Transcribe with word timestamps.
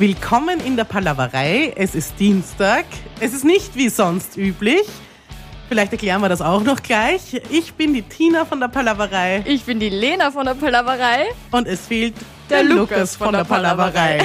Willkommen 0.00 0.60
in 0.60 0.76
der 0.78 0.84
Palaverei. 0.84 1.74
Es 1.76 1.94
ist 1.94 2.18
Dienstag. 2.18 2.86
Es 3.20 3.34
ist 3.34 3.44
nicht 3.44 3.76
wie 3.76 3.90
sonst 3.90 4.34
üblich. 4.38 4.80
Vielleicht 5.68 5.92
erklären 5.92 6.22
wir 6.22 6.30
das 6.30 6.40
auch 6.40 6.62
noch 6.62 6.82
gleich. 6.82 7.38
Ich 7.50 7.74
bin 7.74 7.92
die 7.92 8.00
Tina 8.00 8.46
von 8.46 8.60
der 8.60 8.68
Palaverei 8.68 9.44
Ich 9.46 9.64
bin 9.64 9.78
die 9.78 9.90
Lena 9.90 10.30
von 10.30 10.46
der 10.46 10.54
Palaverei. 10.54 11.26
und 11.50 11.68
es 11.68 11.86
fehlt 11.86 12.14
der, 12.48 12.64
Der 12.64 12.74
Lukas, 12.74 13.14
von, 13.14 13.26
von 13.26 13.34
der 13.34 13.44
der 13.44 13.48
Palaverei. 13.54 14.22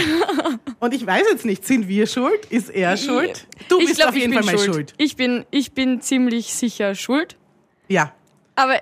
und 0.79 0.93
ich 0.93 1.05
weiß 1.05 1.23
jetzt 1.29 1.43
nicht, 1.43 1.65
sind 1.65 1.89
wir 1.89 2.07
schuld? 2.07 2.45
Ist 2.45 2.69
er 2.69 2.95
schuld? 2.95 3.45
Du 3.67 3.77
ich 3.81 3.87
bist 3.87 3.99
glaub, 3.99 4.11
auf 4.11 4.15
jeden 4.15 4.31
Fall 4.31 4.43
mal 4.45 4.57
schuld. 4.57 4.93
Ich 4.97 5.17
bin, 5.17 5.43
ich 5.51 5.73
bin 5.73 5.99
ziemlich 5.99 6.53
sicher 6.53 6.95
schuld. 6.95 7.35
Ja. 7.89 8.13
Aber 8.55 8.79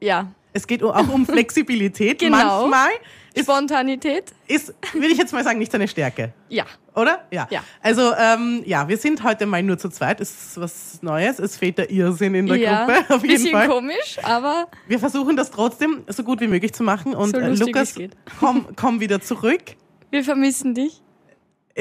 ja, 0.00 0.32
Es 0.52 0.66
geht 0.66 0.82
auch 0.82 1.08
um 1.08 1.26
Flexibilität. 1.26 2.20
Genau. 2.30 2.66
Manchmal 2.66 2.90
ist, 3.34 3.44
Spontanität. 3.44 4.32
ist, 4.48 4.74
will 4.92 5.10
ich 5.12 5.18
jetzt 5.18 5.32
mal 5.32 5.44
sagen, 5.44 5.58
nicht 5.58 5.70
seine 5.70 5.86
Stärke. 5.88 6.32
Ja. 6.48 6.64
Oder? 6.94 7.24
Ja. 7.30 7.46
Ja. 7.50 7.62
Also, 7.82 8.12
ähm, 8.18 8.62
ja, 8.66 8.88
wir 8.88 8.96
sind 8.96 9.22
heute 9.22 9.46
mal 9.46 9.62
nur 9.62 9.78
zu 9.78 9.88
zweit. 9.88 10.20
Ist 10.20 10.60
was 10.60 11.00
Neues. 11.02 11.38
Es 11.38 11.56
fehlt 11.56 11.78
der 11.78 11.90
Irrsinn 11.90 12.34
in 12.34 12.46
der 12.46 12.56
ja, 12.56 12.84
Gruppe. 12.84 13.14
Auf 13.14 13.22
jeden 13.22 13.34
bisschen 13.34 13.52
Fall. 13.52 13.68
komisch, 13.68 14.18
aber 14.22 14.68
Wir 14.88 14.98
versuchen 14.98 15.36
das 15.36 15.50
trotzdem 15.50 16.02
so 16.08 16.24
gut 16.24 16.40
wie 16.40 16.48
möglich 16.48 16.72
zu 16.72 16.82
machen. 16.82 17.14
Und 17.14 17.30
So 17.30 17.38
äh, 17.38 17.54
Lukas, 17.54 17.94
komm, 18.40 18.66
komm 18.76 19.00
wieder 19.00 19.20
zurück. 19.20 19.62
wir 20.10 20.24
vermissen 20.24 20.74
dich. 20.74 21.00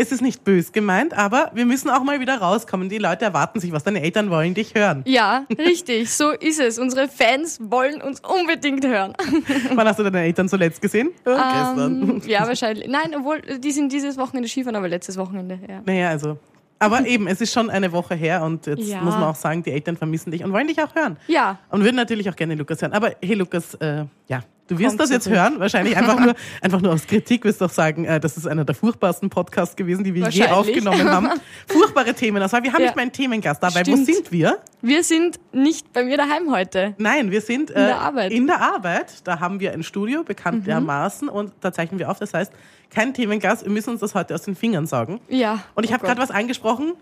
Es 0.02 0.14
ist 0.14 0.22
nicht 0.22 0.46
bös 0.46 0.72
gemeint, 0.72 1.14
aber 1.14 1.52
wir 1.54 1.66
müssen 1.66 1.90
auch 1.90 2.04
mal 2.04 2.22
wieder 2.22 2.38
rauskommen. 2.40 2.88
Die 2.88 3.00
Leute 3.00 3.26
erwarten 3.26 3.60
sich 3.60 3.74
was. 3.74 3.84
Deine 3.84 4.02
Eltern 4.02 4.30
wollen 4.30 4.54
dich 4.54 4.74
hören. 4.74 5.04
Ja, 5.06 5.46
richtig, 5.58 6.10
so 6.14 6.30
ist 6.32 6.60
es. 6.62 6.80
Unsere 6.80 7.10
Fans 7.10 7.60
wollen 7.62 8.02
uns 8.02 8.22
unbedingt 8.22 8.86
hören. 8.88 9.14
Wann 9.74 9.86
hast 9.88 10.00
du 10.00 10.04
deine 10.04 10.22
Eltern 10.22 10.48
zuletzt 10.48 10.82
gesehen? 10.82 11.10
Ja, 11.26 11.72
gestern. 11.74 12.02
Ähm, 12.02 12.22
ja, 12.26 12.48
wahrscheinlich. 12.48 12.88
Nein, 12.88 13.14
obwohl, 13.18 13.42
die 13.42 13.72
sind 13.72 13.92
dieses 13.92 14.18
Wochenende 14.18 14.48
Skifahren, 14.48 14.78
aber 14.78 14.88
letztes 14.88 15.18
Wochenende, 15.18 15.60
ja. 15.68 15.82
Naja, 15.86 16.10
also. 16.10 16.38
Aber 16.80 17.02
eben, 17.06 17.28
es 17.28 17.42
ist 17.42 17.52
schon 17.52 17.70
eine 17.70 17.92
Woche 17.92 18.16
her 18.16 18.42
und 18.44 18.68
jetzt 18.68 18.88
Ja. 18.88 19.02
muss 19.02 19.16
man 19.16 19.24
auch 19.24 19.36
sagen, 19.36 19.64
die 19.64 19.72
Eltern 19.72 19.98
vermissen 19.98 20.32
dich 20.32 20.46
und 20.46 20.54
wollen 20.54 20.68
dich 20.68 20.82
auch 20.82 20.96
hören. 20.96 21.18
Ja, 21.28 21.60
Und 21.70 21.84
würden 21.84 21.98
natürlich 21.98 22.30
auch 22.30 22.38
gerne 22.38 22.56
Lukas 22.56 22.82
hören. 22.82 22.94
Aber 22.94 23.12
hey 23.22 23.36
Lukas, 23.36 23.74
äh, 23.76 24.06
ja, 24.30 24.40
du 24.70 24.78
wirst 24.80 24.90
Kommt 24.90 25.02
das 25.02 25.10
jetzt 25.10 25.24
zurück. 25.26 25.38
hören. 25.38 25.60
Wahrscheinlich 25.60 25.98
einfach 25.98 26.20
nur, 26.20 26.34
einfach 26.62 26.82
nur 26.82 26.94
aus 26.94 27.06
Kritik 27.06 27.44
wirst 27.44 27.60
du 27.60 27.66
auch 27.66 27.70
sagen, 27.70 28.06
äh, 28.06 28.20
das 28.20 28.38
ist 28.38 28.48
einer 28.48 28.64
der 28.64 28.76
furchtbarsten 28.76 29.30
Podcasts 29.30 29.76
gewesen, 29.76 30.04
die 30.06 30.14
wir 30.14 30.30
je 30.30 30.46
aufgenommen 30.48 31.10
haben. 31.10 31.30
Furchtbare 31.68 32.14
Themen. 32.14 32.40
Das 32.40 32.54
war, 32.54 32.64
wir 32.64 32.72
haben 32.72 32.80
Ja. 32.82 32.86
nicht 32.88 32.96
mal 32.96 33.02
einen 33.02 33.12
Themengast 33.12 33.62
dabei. 33.62 33.82
Wo 33.82 33.92
Stimmt. 33.92 34.06
sind 34.06 34.32
wir? 34.32 34.60
wir 34.82 35.04
sind 35.04 35.40
nicht 35.52 35.92
bei 35.92 36.06
mir 36.06 36.16
daheim 36.16 36.52
heute. 36.52 36.94
Nein, 36.98 37.32
wir 37.32 37.42
sind 37.42 37.70
äh, 37.72 37.80
In 37.80 37.86
der 37.88 38.00
Arbeit. 38.00 38.32
Mhm. 38.32 38.38
in 38.38 38.48
der 38.48 38.62
Arbeit. 38.62 39.28
Da 39.28 39.40
haben 39.42 39.60
wir 39.60 39.74
ein 39.74 39.84
Studio, 39.84 40.24
bekanntermaßen, 40.24 41.28
und 41.28 41.52
da 41.62 41.74
zeichnen 41.74 42.00
wir 42.00 42.10
auf. 42.10 42.20
Das 42.20 42.34
heißt, 42.34 42.52
kein 42.90 43.14
Themengast. 43.14 43.66
Wir 43.66 43.72
müssen 43.72 43.90
uns 43.92 44.00
das 44.00 44.16
heute 44.16 44.34
aus 44.36 44.44
den 44.44 44.56
Fingern 44.56 44.88
saugen. 44.88 45.20
Ja. 45.28 45.64
Und 45.76 45.84
ich 45.84 45.90
oh 45.92 45.94
habe 45.94 46.06
gerade 46.06 46.22
was 46.22 46.32
angesprochen, 46.32 46.94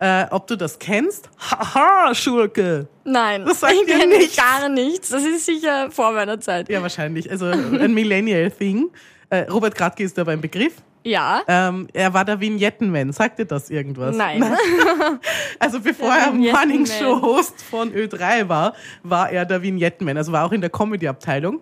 äh, 0.00 0.26
ob 0.30 0.46
du 0.46 0.56
das 0.56 0.78
kennst. 0.78 1.28
Haha, 1.38 2.14
Schurke. 2.14 2.88
Nein, 3.04 3.44
Das 3.44 3.60
sagt 3.60 3.74
ich 3.74 3.86
dir 3.86 3.98
kenne 3.98 4.18
nichts. 4.18 4.36
gar 4.36 4.68
nichts. 4.68 5.08
Das 5.10 5.22
ist 5.22 5.46
sicher 5.46 5.90
vor 5.90 6.12
meiner 6.12 6.40
Zeit. 6.40 6.68
Ja, 6.68 6.82
wahrscheinlich. 6.82 7.30
Also 7.30 7.46
ein 7.46 7.94
Millennial-Thing. 7.94 8.90
Äh, 9.30 9.40
Robert 9.50 9.74
Gradke 9.76 10.02
ist 10.02 10.18
da 10.18 10.24
beim 10.24 10.40
Begriff. 10.40 10.72
Ja. 11.02 11.42
Ähm, 11.48 11.88
er 11.92 12.12
war 12.12 12.24
der 12.24 12.40
Vignettenman. 12.40 13.12
Sagt 13.12 13.38
dir 13.38 13.46
das 13.46 13.70
irgendwas? 13.70 14.16
Nein. 14.16 14.44
Also 15.58 15.80
bevor 15.80 16.14
Der 16.14 16.26
er 16.26 16.32
Morning. 16.32 16.86
Show 16.86 17.20
Host 17.20 17.60
von 17.62 17.92
Ö3 17.92 18.48
war, 18.48 18.74
war 19.02 19.30
er 19.30 19.44
der 19.44 19.62
Vignettenman. 19.62 20.16
Also 20.16 20.32
war 20.32 20.46
auch 20.46 20.52
in 20.52 20.60
der 20.62 20.70
Comedy-Abteilung. 20.70 21.60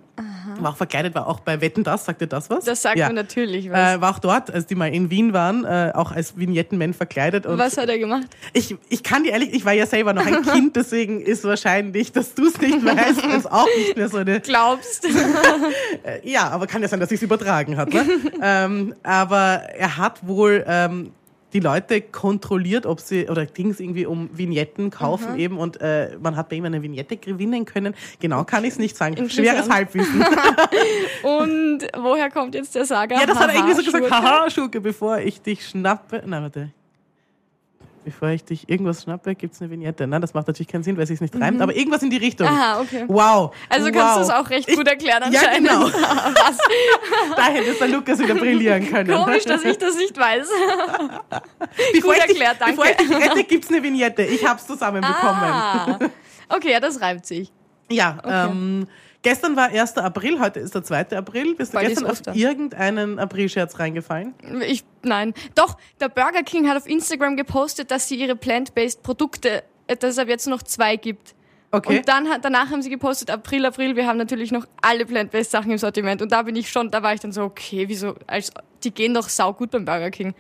War 0.61 0.73
auch 0.73 0.77
verkleidet, 0.77 1.15
war 1.15 1.27
auch 1.27 1.41
bei 1.41 1.61
Wetten 1.61 1.85
das. 1.85 2.05
Sagt 2.05 2.21
dir 2.21 2.27
das 2.27 2.49
was? 2.51 2.65
Das 2.65 2.83
sagt 2.83 2.97
ja. 2.97 3.09
mir 3.09 3.15
natürlich 3.15 3.71
was. 3.71 3.97
Äh, 3.97 4.01
war 4.01 4.15
auch 4.15 4.19
dort, 4.19 4.51
als 4.53 4.67
die 4.67 4.75
mal 4.75 4.93
in 4.93 5.11
Wien 5.11 5.33
waren, 5.33 5.65
äh, 5.65 5.93
auch 5.95 6.11
als 6.13 6.37
Vignettenman 6.37 6.95
verkleidet. 6.95 7.47
Und 7.47 7.59
was 7.59 7.77
hat 7.77 7.89
er 7.89 7.99
gemacht? 7.99 8.27
ich, 8.53 8.77
ich 8.89 9.03
kann 9.03 9.25
dir 9.25 9.33
ehrlich, 9.33 9.53
ich 9.53 9.65
war 9.65 9.73
ja 9.73 9.87
selber 9.87 10.13
noch 10.13 10.27
ein 10.27 10.43
Kind, 10.53 10.77
deswegen 10.77 11.21
ist 11.21 11.45
wahrscheinlich, 11.45 12.13
dass 12.13 12.35
du 12.35 12.47
es 12.47 12.61
nicht 12.61 12.85
weißt, 12.85 13.25
ist 13.25 13.51
auch 13.51 13.69
nicht 13.77 13.97
mehr 13.97 14.09
so 14.09 14.19
eine 14.19 14.41
Glaubst? 14.41 15.07
Äh, 16.05 16.29
Ja, 16.29 16.49
aber 16.51 16.67
kann 16.67 16.83
ja 16.83 16.89
sein, 16.89 17.01
dass 17.01 17.11
ich 17.11 17.17
es 17.17 17.23
übertragen 17.23 17.77
hat. 17.77 17.93
Ne? 17.93 18.05
ähm, 18.43 18.95
aber 19.03 19.28
er 19.37 19.97
hat 19.97 20.27
wohl 20.27 20.65
ähm, 20.67 21.13
die 21.53 21.61
Leute 21.61 22.01
kontrolliert, 22.01 22.85
ob 22.87 23.01
sie 23.01 23.29
oder 23.29 23.47
ging 23.47 23.71
es 23.71 23.81
irgendwie 23.81 24.07
um 24.07 24.29
Vignetten 24.37 24.91
kaufen 24.91 25.39
eben 25.39 25.59
und 25.59 25.81
äh, 25.81 26.17
man 26.21 26.37
hat 26.37 26.49
bei 26.49 26.57
ihm 26.57 26.65
eine 26.65 26.83
Vignette 26.83 27.17
gewinnen 27.17 27.65
können. 27.65 27.95
Genau 28.21 28.45
kann 28.45 28.65
ich 28.65 28.73
es 28.73 28.79
nicht 28.79 28.97
sagen. 28.97 29.29
Schweres 29.31 29.69
Halbwissen. 29.69 30.23
Und 31.23 31.87
woher 31.97 32.31
kommt 32.31 32.55
jetzt 32.55 32.75
der 32.75 32.85
Saga? 32.85 33.19
ja, 33.19 33.27
das 33.27 33.39
hat 33.39 33.49
er 33.49 33.57
irgendwie 33.57 33.75
so 33.75 33.83
gesagt. 33.83 34.11
Haha, 34.11 34.51
Schurke, 34.51 34.81
bevor 34.81 35.19
ich 35.19 35.41
dich 35.41 35.67
schnappe. 35.67 36.23
Nein, 36.25 36.43
warte. 36.43 36.71
Bevor 38.05 38.29
ich 38.29 38.45
dich 38.45 38.69
irgendwas 38.69 39.03
schnappe, 39.03 39.35
gibt's 39.35 39.61
eine 39.61 39.71
Vignette. 39.71 40.07
Nein, 40.07 40.21
das 40.21 40.33
macht 40.33 40.47
natürlich 40.47 40.69
keinen 40.69 40.83
Sinn, 40.83 40.97
weil 40.97 41.03
es 41.03 41.09
sich 41.11 41.21
nicht 41.21 41.35
reimt, 41.39 41.61
aber 41.61 41.75
irgendwas 41.75 42.03
in 42.03 42.11
die 42.11 42.17
Richtung. 42.17 42.47
Aha, 42.47 42.81
okay. 42.81 43.05
Wow. 43.07 43.55
Also 43.69 43.87
wow. 43.87 43.93
kannst 43.93 44.17
du 44.19 44.21
es 44.23 44.31
auch 44.31 44.49
recht 44.51 44.69
Ich- 44.69 44.77
gut 44.77 44.87
erklären 44.87 45.33
Ja, 45.33 45.41
anscheinend. 45.41 45.69
genau. 45.69 45.83
Was? 45.87 46.59
Da 47.37 47.47
hätte 47.47 47.71
es 47.71 47.79
der 47.79 47.89
Lukas 47.89 48.19
wieder 48.19 48.35
brillieren 48.35 48.89
können. 48.89 49.15
Komisch, 49.15 49.45
dass 49.45 49.65
ich 49.65 49.77
das 49.79 49.97
nicht 49.97 50.17
weiß. 50.17 50.49
Bevor 51.93 52.15
Gut 52.15 52.23
ich 52.25 52.29
erklärt, 52.31 52.57
danke. 52.61 52.77
Bevor 52.77 52.91
ich 52.91 52.97
dich 52.97 53.11
rette, 53.11 53.45
gibt's 53.45 53.69
eine 53.69 53.83
Vignette. 53.83 54.23
Ich 54.23 54.47
hab's 54.47 54.67
zusammenbekommen. 54.67 55.43
Ah. 55.43 55.99
Okay, 56.49 56.73
ja, 56.73 56.81
das 56.81 57.01
reimt 57.01 57.27
sich. 57.27 57.53
Ja, 57.91 58.19
ähm, 58.25 58.87
gestern 59.23 59.57
war 59.57 59.69
1. 59.69 59.97
April, 59.99 60.41
heute 60.41 60.61
ist 60.61 60.75
der 60.75 60.83
2. 60.83 61.17
April. 61.17 61.55
Bist 61.55 61.73
du 61.73 61.77
Bald 61.77 61.89
gestern 61.89 62.07
auf 62.07 62.21
irgendeinen 62.35 63.19
Aprilscherz 63.19 63.79
reingefallen? 63.79 64.35
Ich, 64.67 64.85
nein. 65.03 65.35
Doch, 65.55 65.77
der 66.01 66.09
Burger 66.09 66.43
King 66.43 66.69
hat 66.69 66.77
auf 66.77 66.87
Instagram 66.87 67.37
gepostet, 67.37 67.91
dass 67.91 68.09
sie 68.09 68.17
ihre 68.17 68.37
plant-based 68.37 69.03
Produkte, 69.03 69.63
äh, 69.87 69.97
dass 69.97 70.13
es 70.13 70.19
ab 70.19 70.29
jetzt 70.29 70.47
noch 70.47 70.63
zwei 70.63 70.97
gibt. 70.97 71.35
Okay. 71.71 71.99
Und 71.99 72.09
dann 72.09 72.29
hat, 72.29 72.45
danach 72.45 72.71
haben 72.71 72.81
sie 72.81 72.89
gepostet, 72.89 73.31
April, 73.31 73.67
April, 73.67 73.95
wir 73.95 74.07
haben 74.07 74.17
natürlich 74.17 74.53
noch 74.53 74.67
alle 74.81 75.05
plant-based 75.05 75.51
Sachen 75.51 75.71
im 75.71 75.79
Sortiment. 75.79 76.23
Und 76.23 76.33
da 76.33 76.43
bin 76.43 76.57
ich 76.57 76.71
schon, 76.71 76.91
da 76.91 77.03
war 77.03 77.13
ich 77.13 77.21
dann 77.21 77.33
so, 77.33 77.43
okay, 77.43 77.89
wieso, 77.89 78.15
als, 78.27 78.53
die 78.85 78.93
gehen 78.93 79.13
doch 79.13 79.29
saugut 79.29 79.71
beim 79.71 79.85
Burger 79.85 80.11
King. 80.11 80.35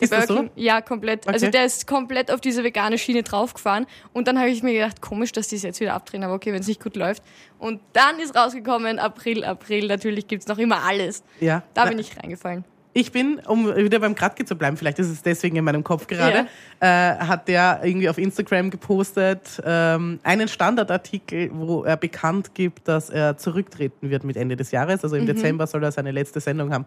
Der 0.00 0.04
Ist 0.04 0.10
Burger 0.10 0.26
so? 0.26 0.36
King, 0.36 0.50
ja, 0.54 0.80
komplett. 0.80 1.26
Also 1.26 1.46
Okay. 1.46 1.50
der 1.52 1.64
ist 1.64 1.86
komplett 1.86 2.30
auf 2.30 2.40
diese 2.40 2.62
vegane 2.62 2.98
Schiene 2.98 3.22
draufgefahren. 3.24 3.86
Und 4.12 4.28
dann 4.28 4.38
habe 4.38 4.48
ich 4.48 4.62
mir 4.62 4.72
gedacht, 4.72 5.00
komisch, 5.00 5.32
dass 5.32 5.48
die 5.48 5.56
es 5.56 5.62
jetzt 5.62 5.80
wieder 5.80 5.94
abdrehen, 5.94 6.22
aber 6.22 6.34
okay, 6.34 6.52
wenn 6.52 6.60
es 6.60 6.68
nicht 6.68 6.82
gut 6.82 6.94
läuft. 6.94 7.22
Und 7.58 7.80
dann 7.94 8.20
ist 8.20 8.36
rausgekommen, 8.36 8.98
April, 9.00 9.44
April, 9.44 9.88
natürlich 9.88 10.28
gibt's 10.28 10.46
noch 10.46 10.58
immer 10.58 10.84
alles. 10.84 11.24
ja. 11.40 11.62
Da 11.74 11.86
bin 11.86 11.98
ich 11.98 12.16
reingefallen. 12.16 12.64
Ich 12.94 13.12
bin, 13.12 13.40
um 13.46 13.76
wieder 13.76 14.00
beim 14.00 14.14
Kratke 14.14 14.44
zu 14.44 14.56
bleiben, 14.56 14.76
vielleicht 14.76 14.98
ist 14.98 15.08
es 15.08 15.22
deswegen 15.22 15.56
in 15.56 15.62
meinem 15.64 15.84
Kopf 15.84 16.06
gerade, 16.08 16.48
äh, 16.80 16.86
hat 16.86 17.46
der 17.46 17.80
irgendwie 17.84 18.08
auf 18.08 18.18
Instagram 18.18 18.70
gepostet 18.70 19.60
ähm, 19.64 20.18
einen 20.24 20.48
Standardartikel, 20.48 21.50
wo 21.52 21.84
er 21.84 21.96
bekannt 21.96 22.54
gibt, 22.54 22.88
dass 22.88 23.10
er 23.10 23.36
zurücktreten 23.36 24.10
wird 24.10 24.24
mit 24.24 24.36
Ende 24.36 24.56
des 24.56 24.70
Jahres. 24.72 25.04
Also 25.04 25.14
im 25.16 25.24
Mhm. 25.24 25.26
Dezember 25.28 25.66
soll 25.66 25.84
er 25.84 25.92
seine 25.92 26.10
letzte 26.12 26.40
Sendung 26.40 26.72
haben. 26.72 26.86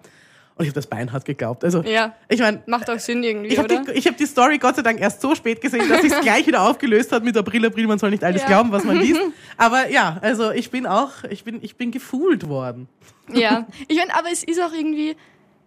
Und 0.61 0.66
ich 0.67 0.69
habe 0.69 0.75
das 0.75 0.88
beinhart 0.88 1.25
geglaubt. 1.25 1.63
Also 1.63 1.81
Ja. 1.81 2.13
ich 2.29 2.39
meine, 2.39 2.61
Macht 2.67 2.89
auch 2.89 2.99
Sinn 2.99 3.23
irgendwie, 3.23 3.47
Ich 3.49 3.57
habe 3.57 3.73
oder? 3.73 3.83
die, 3.91 3.97
ich 3.97 4.07
hab 4.07 4.16
die 4.16 4.25
Story 4.27 4.57
Gott 4.59 4.75
sei 4.75 4.83
Dank 4.83 4.99
erst 5.01 5.19
so 5.22 5.33
spät 5.35 5.59
gesehen, 5.59 5.89
dass 5.89 6.01
sich 6.01 6.13
gleich 6.22 6.45
wieder 6.45 6.61
aufgelöst 6.61 7.11
hat 7.11 7.23
mit 7.23 7.35
April, 7.35 7.66
April, 7.66 7.88
man 7.88 7.97
soll 7.99 8.11
nicht 8.11 8.23
alles 8.23 8.41
Ja. 8.44 8.47
glauben, 8.47 8.71
was 8.71 8.83
man 8.83 8.97
liest. 8.97 9.19
Aber 9.57 9.89
ja, 9.89 10.17
also 10.21 10.51
ich 10.51 10.69
bin 10.69 10.85
auch, 10.85 11.23
ich 11.29 11.44
bin, 11.44 11.59
ich 11.63 11.75
bin 11.75 11.91
gefühlt 11.91 12.47
worden. 12.47 12.88
Ja. 13.33 13.66
Ich 13.88 13.97
meine, 13.97 14.13
aber 14.13 14.27
es 14.31 14.44
ist 14.44 14.61
auch 14.61 14.73
irgendwie, 14.73 15.16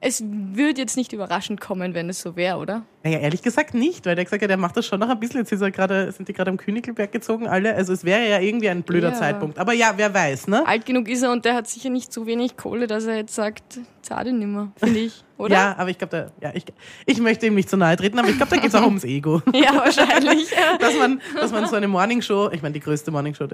es 0.06 0.22
würde 0.26 0.80
jetzt 0.82 0.96
nicht 0.96 1.12
überraschend 1.14 1.60
kommen, 1.60 1.94
wenn 1.94 2.10
es 2.10 2.20
so 2.20 2.36
wäre, 2.36 2.58
oder? 2.58 2.82
Naja, 3.02 3.18
ehrlich 3.20 3.40
gesagt 3.42 3.72
nicht, 3.72 4.04
weil 4.04 4.14
der 4.14 4.24
gesagt 4.24 4.42
hat, 4.42 4.50
er 4.50 4.56
macht 4.58 4.76
das 4.76 4.84
schon 4.86 5.00
noch 5.00 5.08
ein 5.08 5.18
bisschen. 5.18 5.40
Jetzt 5.40 5.52
ist 5.52 5.62
er 5.62 5.70
gerade, 5.70 6.12
sind 6.12 6.28
die 6.28 6.34
gerade 6.34 6.50
am 6.50 6.58
Königelberg 6.58 7.10
gezogen, 7.10 7.48
alle. 7.48 7.74
Also 7.74 7.92
es 7.94 8.04
wäre 8.04 8.28
ja 8.28 8.38
irgendwie 8.38 8.68
ein 8.68 8.82
blöder 8.82 9.08
Ja. 9.10 9.14
Zeitpunkt. 9.14 9.58
Aber 9.58 9.72
ja, 9.72 9.94
wer 9.96 10.12
weiß, 10.12 10.48
ne? 10.48 10.66
Alt 10.66 10.84
genug 10.84 11.08
ist 11.08 11.22
er 11.22 11.32
und 11.32 11.44
der 11.46 11.54
hat 11.54 11.66
sicher 11.68 11.88
nicht 11.88 12.12
so 12.12 12.26
wenig 12.26 12.56
Kohle, 12.58 12.86
dass 12.86 13.06
er 13.06 13.16
jetzt 13.16 13.34
sagt, 13.34 13.80
zahle 14.02 14.32
nimmer, 14.34 14.72
finde 14.76 15.00
ich, 15.00 15.23
oder? 15.44 15.54
Ja, 15.54 15.74
aber 15.78 15.90
ich 15.90 15.98
glaube, 15.98 16.32
ja, 16.40 16.50
ich, 16.54 16.64
ich 17.06 17.20
möchte 17.20 17.46
ihm 17.46 17.54
nicht 17.54 17.70
zu 17.70 17.76
nahe 17.76 17.96
treten, 17.96 18.18
aber 18.18 18.28
ich 18.28 18.36
glaube, 18.36 18.50
da 18.50 18.56
geht 18.60 18.68
es 18.70 18.74
auch 18.74 18.84
ums 18.84 19.04
Ego. 19.04 19.40
Ja, 19.54 19.74
wahrscheinlich. 19.76 20.48
dass 20.80 20.94
man, 20.98 21.20
dass 21.40 21.52
man 21.52 21.66
so 21.68 21.76
eine 21.76 21.86
Morningshow, 21.88 22.50
ich 22.52 22.62
meine, 22.62 22.72
die 22.72 22.80
größte 22.80 23.10
Morningshow 23.10 23.46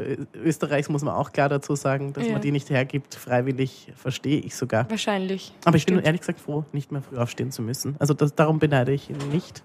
Österreichs 0.43 0.89
muss 0.89 1.03
man 1.03 1.15
auch 1.15 1.33
klar 1.33 1.49
dazu 1.49 1.75
sagen, 1.75 2.13
dass 2.13 2.27
Ja. 2.27 2.33
man 2.33 2.41
die 2.41 2.53
nicht 2.53 2.71
hergibt, 2.71 3.15
freiwillig, 3.15 3.89
verstehe 3.97 4.41
ich 4.41 4.55
sogar. 4.57 4.89
wahrscheinlich. 4.91 5.53
Aber 5.65 5.77
ich 5.77 5.85
bin 5.87 5.97
Stimmt. 5.97 6.07
ehrlich 6.07 6.21
gesagt 6.21 6.41
froh, 6.41 6.65
nicht 6.73 6.91
mehr 6.93 7.03
früh 7.03 7.17
aufstehen 7.19 7.51
zu 7.53 7.63
müssen. 7.63 7.97
Also 7.99 8.15
das, 8.15 8.35
darum 8.35 8.59
beneide 8.59 8.93
ich 8.93 9.11
ihn 9.11 9.19
nicht. 9.33 9.63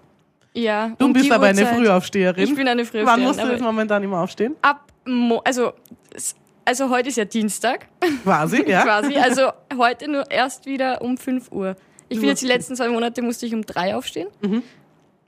Ja. 0.54 0.92
Du 0.98 1.04
um 1.06 1.12
bist 1.12 1.30
aber 1.30 1.46
eine 1.46 1.60
Uhrzeit- 1.62 1.76
Frühaufsteherin. 1.76 2.44
Ich 2.44 2.54
bin 2.54 2.66
eine 2.66 2.80
Wann 2.82 2.86
Frühaufsteherin. 2.86 3.22
musst 3.24 3.40
du 3.42 3.46
jetzt 3.52 3.62
momentan 3.62 4.02
immer 4.02 4.20
aufstehen? 4.20 4.56
ab, 4.62 4.90
Mo 5.04 5.38
also, 5.44 5.72
also 6.64 6.90
heute 6.90 7.10
ist 7.10 7.16
ja 7.16 7.24
Dienstag, 7.24 7.86
Quasi, 8.24 8.64
ja. 8.66 8.82
quasi. 8.82 9.16
Also 9.16 9.50
heute 9.76 10.10
nur 10.10 10.30
erst 10.30 10.66
wieder 10.66 11.00
um 11.02 11.16
5 11.16 11.52
Uhr. 11.52 11.76
Ich 12.08 12.18
bin 12.20 12.28
jetzt 12.28 12.42
die 12.42 12.46
letzten 12.46 12.76
zwei 12.76 12.88
Monate 12.88 13.22
musste 13.22 13.46
ich 13.46 13.54
um 13.54 13.62
drei 13.62 13.96
aufstehen. 13.96 14.28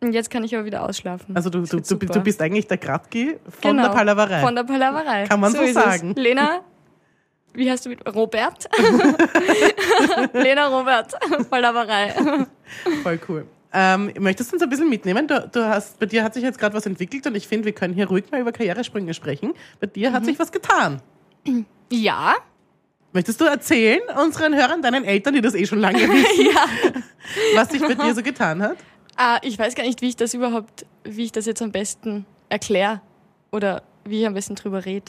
Und 0.01 0.13
jetzt 0.13 0.31
kann 0.31 0.45
ich 0.45 0.55
aber 0.55 0.65
wieder 0.65 0.89
ausschlafen. 0.89 1.33
Mhm. 1.33 1.37
Also 1.37 1.51
du, 1.51 1.63
du, 1.63 1.81
du, 1.81 1.97
du 1.97 2.21
bist 2.21 2.41
eigentlich 2.41 2.67
der 2.69 2.77
Gradki 2.77 3.37
von 3.49 3.77
Genau, 3.77 3.89
der 3.89 3.95
Palaverei. 3.95 4.41
Von 4.41 4.55
der 4.55 4.63
Palaverei. 4.65 5.27
Kann 5.27 5.41
man 5.41 5.53
so 5.53 5.61
ist 5.61 5.75
sagen. 5.75 6.13
Es. 6.17 6.23
Lena, 6.23 6.61
wie 7.53 7.69
heißt 7.69 7.85
du 7.87 7.91
mit 7.91 8.15
Robert? 8.15 8.69
Lena 10.33 10.69
Robert, 10.69 11.15
Vollaberei. 11.51 12.15
Voll 13.03 13.19
cool. 13.29 13.47
Ähm, 13.73 14.13
möchtest 14.19 14.51
du 14.51 14.57
uns 14.57 14.63
ein 14.63 14.71
bisschen 14.71 14.89
mitnehmen? 14.89 15.27
Du, 15.27 15.49
du 15.53 15.69
hast, 15.69 15.99
bei 15.99 16.07
dir 16.07 16.25
hat 16.25 16.33
sich 16.35 16.43
jetzt 16.43 16.59
gerade 16.59 16.75
was 16.75 16.87
entwickelt 16.87 17.27
und 17.27 17.35
ich 17.35 17.47
finde, 17.49 17.67
wir 17.67 17.73
können 17.73 17.93
hier 17.93 18.09
ruhig 18.09 18.31
mal 18.31 18.41
über 18.41 18.53
Karrieresprünge 18.53 19.13
sprechen. 19.13 19.53
Bei 19.81 19.87
dir 19.87 20.13
hat 20.13 20.25
sich 20.25 20.39
was 20.39 20.53
getan. 20.53 21.03
Ja, 21.91 22.35
Möchtest 23.13 23.41
du 23.41 23.45
erzählen 23.47 24.01
unseren 24.23 24.55
Hörern, 24.55 24.83
deinen 24.83 25.05
Eltern, 25.05 25.35
die 25.35 25.41
das 25.41 25.55
eh 25.55 25.67
schon 25.67 25.79
lange 25.81 25.99
wissen, 26.09 26.47
ja. 26.55 26.65
was 27.55 27.71
sich 27.71 27.81
bei 27.81 27.95
dir 27.95 28.15
so 28.15 28.23
getan 28.23 28.63
hat? 28.63 28.77
Ah, 29.21 29.41
ich 29.43 29.59
weiß 29.59 29.75
gar 29.75 29.83
nicht, 29.83 30.01
wie 30.01 30.11
ich 30.11 30.15
das 30.15 30.33
überhaupt, 30.33 30.87
wie 31.03 31.25
ich 31.25 31.33
das 31.33 31.45
jetzt 31.45 31.61
am 31.61 31.73
besten 31.73 32.25
erkläre 32.49 33.01
oder 33.51 33.83
wie 34.05 34.21
ich 34.21 34.27
am 34.29 34.35
besten 34.35 34.55
drüber 34.55 34.85
rede. 34.85 35.07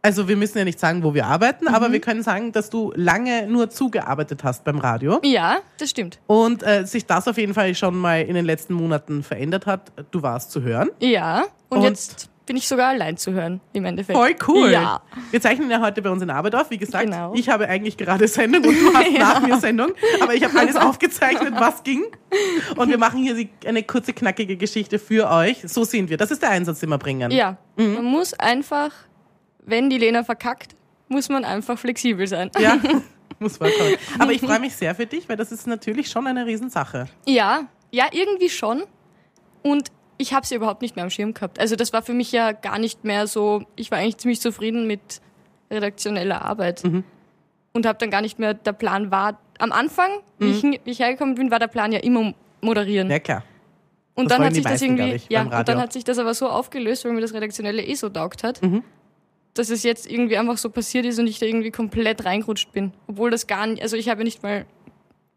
Also 0.00 0.28
wir 0.28 0.36
müssen 0.36 0.58
ja 0.58 0.64
nicht 0.64 0.78
sagen, 0.78 1.02
wo 1.02 1.12
wir 1.12 1.26
arbeiten, 1.26 1.66
aber 1.66 1.90
wir 1.90 1.98
können 2.00 2.22
sagen, 2.22 2.52
dass 2.52 2.70
du 2.70 2.92
lange 2.94 3.48
nur 3.48 3.68
zugearbeitet 3.68 4.44
hast 4.44 4.62
beim 4.62 4.78
Radio 4.78 5.18
Ja, 5.24 5.56
das 5.78 5.90
stimmt. 5.90 6.20
und 6.28 6.62
äh, 6.62 6.84
sich 6.86 7.04
das 7.06 7.26
auf 7.26 7.36
jeden 7.36 7.52
Fall 7.52 7.74
schon 7.74 7.98
mal 7.98 8.22
in 8.22 8.36
den 8.36 8.44
letzten 8.44 8.74
Monaten 8.74 9.24
verändert 9.24 9.66
hat. 9.66 9.90
Du 10.12 10.22
warst 10.22 10.52
zu 10.52 10.62
hören. 10.62 10.90
Ja, 11.00 11.42
und, 11.68 11.78
Und- 11.78 11.84
jetzt 11.84 12.30
bin 12.48 12.56
ich 12.56 12.66
sogar 12.66 12.88
allein 12.88 13.16
zu 13.16 13.30
hören, 13.32 13.60
im 13.72 13.84
Endeffekt. 13.84 14.18
Voll 14.18 14.34
cool. 14.48 14.72
Ja. 14.72 15.00
Wir 15.30 15.40
zeichnen 15.40 15.70
ja 15.70 15.80
heute 15.80 16.02
bei 16.02 16.10
uns 16.10 16.20
in 16.22 16.30
Arbeit 16.30 16.56
auf. 16.56 16.70
Wie 16.70 16.78
gesagt, 16.78 17.04
Genau. 17.04 17.32
ich 17.34 17.48
habe 17.48 17.68
eigentlich 17.68 17.96
gerade 17.96 18.26
Sendung 18.26 18.64
und 18.64 18.74
du 18.74 18.92
hast 18.94 19.12
nach 19.12 19.40
mir 19.46 19.58
Sendung. 19.58 19.92
Aber 20.20 20.34
ich 20.34 20.42
habe 20.42 20.58
alles 20.58 20.74
aufgezeichnet, 20.74 21.54
was 21.56 21.84
ging. 21.84 22.04
Und 22.76 22.88
wir 22.90 22.98
machen 22.98 23.22
hier 23.22 23.46
eine 23.64 23.82
kurze, 23.84 24.12
knackige 24.12 24.56
Geschichte 24.56 24.98
für 24.98 25.30
euch. 25.30 25.58
So 25.64 25.84
sind 25.84 26.10
wir. 26.10 26.16
Das 26.16 26.30
ist 26.32 26.42
der 26.42 26.50
Einsatz, 26.50 26.80
den 26.80 26.88
wir 26.90 26.98
bringen. 26.98 27.30
Ja, 27.30 27.56
Mhm. 27.76 27.94
man 27.94 28.04
muss 28.04 28.34
einfach, 28.34 28.90
wenn 29.64 29.88
die 29.90 29.98
Lena 29.98 30.24
verkackt, 30.24 30.74
muss 31.08 31.28
man 31.28 31.44
einfach 31.44 31.78
flexibel 31.78 32.26
sein. 32.26 32.50
Ja, 32.58 32.76
muss 33.38 33.58
vorkommen. 33.58 33.94
Aber 34.18 34.32
ich 34.32 34.40
freue 34.40 34.58
mich 34.58 34.74
sehr 34.74 34.94
für 34.94 35.06
dich, 35.06 35.28
weil 35.28 35.36
das 35.36 35.52
ist 35.52 35.66
natürlich 35.66 36.10
schon 36.10 36.26
eine 36.26 36.44
Riesensache. 36.46 37.06
Ja, 37.26 37.68
ja, 37.90 38.06
irgendwie 38.10 38.48
schon. 38.50 38.82
Und 39.62 39.88
ich 40.18 40.34
habe 40.34 40.44
sie 40.46 40.56
überhaupt 40.56 40.82
nicht 40.82 40.96
mehr 40.96 41.04
am 41.04 41.10
Schirm 41.10 41.32
gehabt. 41.32 41.58
Also 41.60 41.76
das 41.76 41.92
war 41.92 42.02
für 42.02 42.12
mich 42.12 42.32
ja 42.32 42.52
gar 42.52 42.78
nicht 42.78 43.04
mehr 43.04 43.26
so, 43.26 43.62
ich 43.76 43.90
war 43.90 43.98
eigentlich 43.98 44.18
ziemlich 44.18 44.40
zufrieden 44.40 44.86
mit 44.86 45.20
redaktioneller 45.70 46.42
Arbeit. 46.42 46.84
Mhm. 46.84 47.04
Und 47.72 47.86
habe 47.86 47.98
dann 47.98 48.10
gar 48.10 48.22
nicht 48.22 48.38
mehr, 48.38 48.54
der 48.54 48.72
Plan 48.72 49.10
war, 49.10 49.38
am 49.58 49.72
Anfang, 49.72 50.10
wie, 50.38 50.50
ich, 50.50 50.62
wie 50.62 50.90
ich 50.90 50.98
hergekommen 51.00 51.34
bin, 51.36 51.50
war 51.50 51.58
der 51.58 51.66
Plan 51.68 51.92
ja 51.92 52.00
immer 52.00 52.34
moderieren. 52.60 53.06
Mhm. 53.08 53.12
Ja, 53.12 53.18
klar. 53.20 53.44
und 54.14 54.30
das 54.30 54.36
dann 54.38 54.46
hat 54.46 54.54
sich 54.54 54.64
das 54.64 54.72
meisten, 54.72 54.84
irgendwie, 54.86 55.02
glaub 55.04 55.14
ich, 55.16 55.28
ja, 55.28 55.42
und 55.58 55.68
dann 55.68 55.78
hat 55.80 55.92
sich 55.92 56.02
das 56.04 56.18
aber 56.18 56.34
so 56.34 56.48
aufgelöst, 56.48 57.04
weil 57.04 57.12
mir 57.12 57.20
das 57.20 57.34
Redaktionelle 57.34 57.82
eh 57.84 57.94
so 57.94 58.08
taugt 58.08 58.42
hat, 58.42 58.60
Mhm. 58.62 58.82
dass 59.54 59.70
es 59.70 59.84
jetzt 59.84 60.10
irgendwie 60.10 60.36
einfach 60.38 60.58
so 60.58 60.70
passiert 60.70 61.04
ist 61.06 61.18
und 61.20 61.26
ich 61.28 61.38
da 61.38 61.46
irgendwie 61.46 61.70
komplett 61.70 62.24
reingerutscht 62.24 62.72
bin. 62.72 62.92
Obwohl 63.06 63.30
das 63.30 63.46
gar 63.46 63.66
nicht, 63.66 63.82
also 63.82 63.96
ich 63.96 64.08
habe 64.08 64.20
ja 64.20 64.24
nicht 64.24 64.42
mal, 64.42 64.64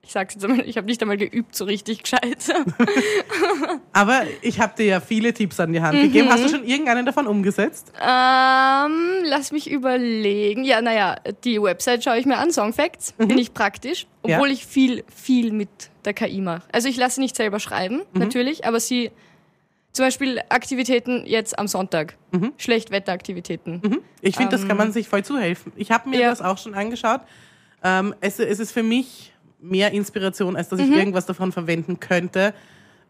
ich 0.04 0.12
sag's 0.12 0.34
jetzt 0.34 0.44
einmal, 0.44 0.68
ich 0.68 0.78
habe 0.78 0.88
nicht 0.88 1.02
einmal 1.02 1.18
geübt 1.18 1.56
so 1.56 1.66
richtig 1.66 2.02
gescheit. 2.04 2.38
Aber 3.94 4.24
ich 4.42 4.60
habe 4.60 4.74
dir 4.76 4.86
ja 4.86 5.00
viele 5.00 5.34
Tipps 5.34 5.60
an 5.60 5.74
die 5.74 5.82
Hand 5.82 6.00
gegeben. 6.02 6.28
Mhm. 6.28 6.32
Hast 6.32 6.44
du 6.46 6.50
schon 6.50 6.64
irgendeinen 6.66 7.06
davon 7.06 7.28
umgesetzt? 7.28 7.92
Ähm, 8.02 9.24
lass 9.24 9.52
mich 9.52 9.70
überlegen. 9.70 10.64
Ja, 10.64 10.82
naja, 10.82 11.18
die 11.44 11.62
Website 11.62 12.04
schaue 12.04 12.18
ich 12.18 12.26
mir 12.26 12.38
an, 12.38 12.52
Songfacts, 12.52 13.14
finde 13.18 13.40
ich 13.40 13.54
praktisch, 13.54 14.08
Ja. 14.26 14.38
obwohl 14.38 14.50
ich 14.52 14.66
viel, 14.66 15.04
viel 15.16 15.52
mit 15.52 15.70
der 16.06 16.14
KI 16.14 16.42
mache. 16.42 16.64
Also 16.72 16.88
ich 16.88 16.98
lasse 16.98 17.16
sie 17.16 17.22
nicht 17.22 17.36
selber 17.36 17.60
schreiben, 17.60 18.02
natürlich, 18.14 18.66
aber 18.66 18.80
sie, 18.80 19.12
zum 19.94 20.06
Beispiel 20.06 20.40
Aktivitäten 20.50 21.26
jetzt 21.28 21.60
am 21.60 21.68
Sonntag, 21.68 22.18
Schlechtwetteraktivitäten. 22.58 24.02
Ich 24.22 24.36
finde, 24.38 24.52
das 24.58 24.68
kann 24.68 24.78
man 24.78 24.92
sich 24.92 25.08
voll 25.08 25.24
zuhelfen. 25.24 25.72
Ich 25.76 25.92
habe 25.92 26.10
mir 26.10 26.16
Ähm. 26.16 26.22
Ja. 26.24 26.30
das 26.32 26.42
auch 26.42 26.58
schon 26.58 26.74
angeschaut. 26.74 27.22
Ähm, 27.84 28.14
es, 28.22 28.40
es 28.40 28.60
ist 28.60 28.72
für 28.72 28.84
mich 28.84 29.31
mehr 29.62 29.92
Inspiration, 29.92 30.56
als 30.56 30.70
dass 30.70 30.80
ich 30.80 30.88
Mhm. 30.90 30.94
irgendwas 30.98 31.26
davon 31.26 31.52
verwenden 31.52 32.00
könnte. 32.00 32.54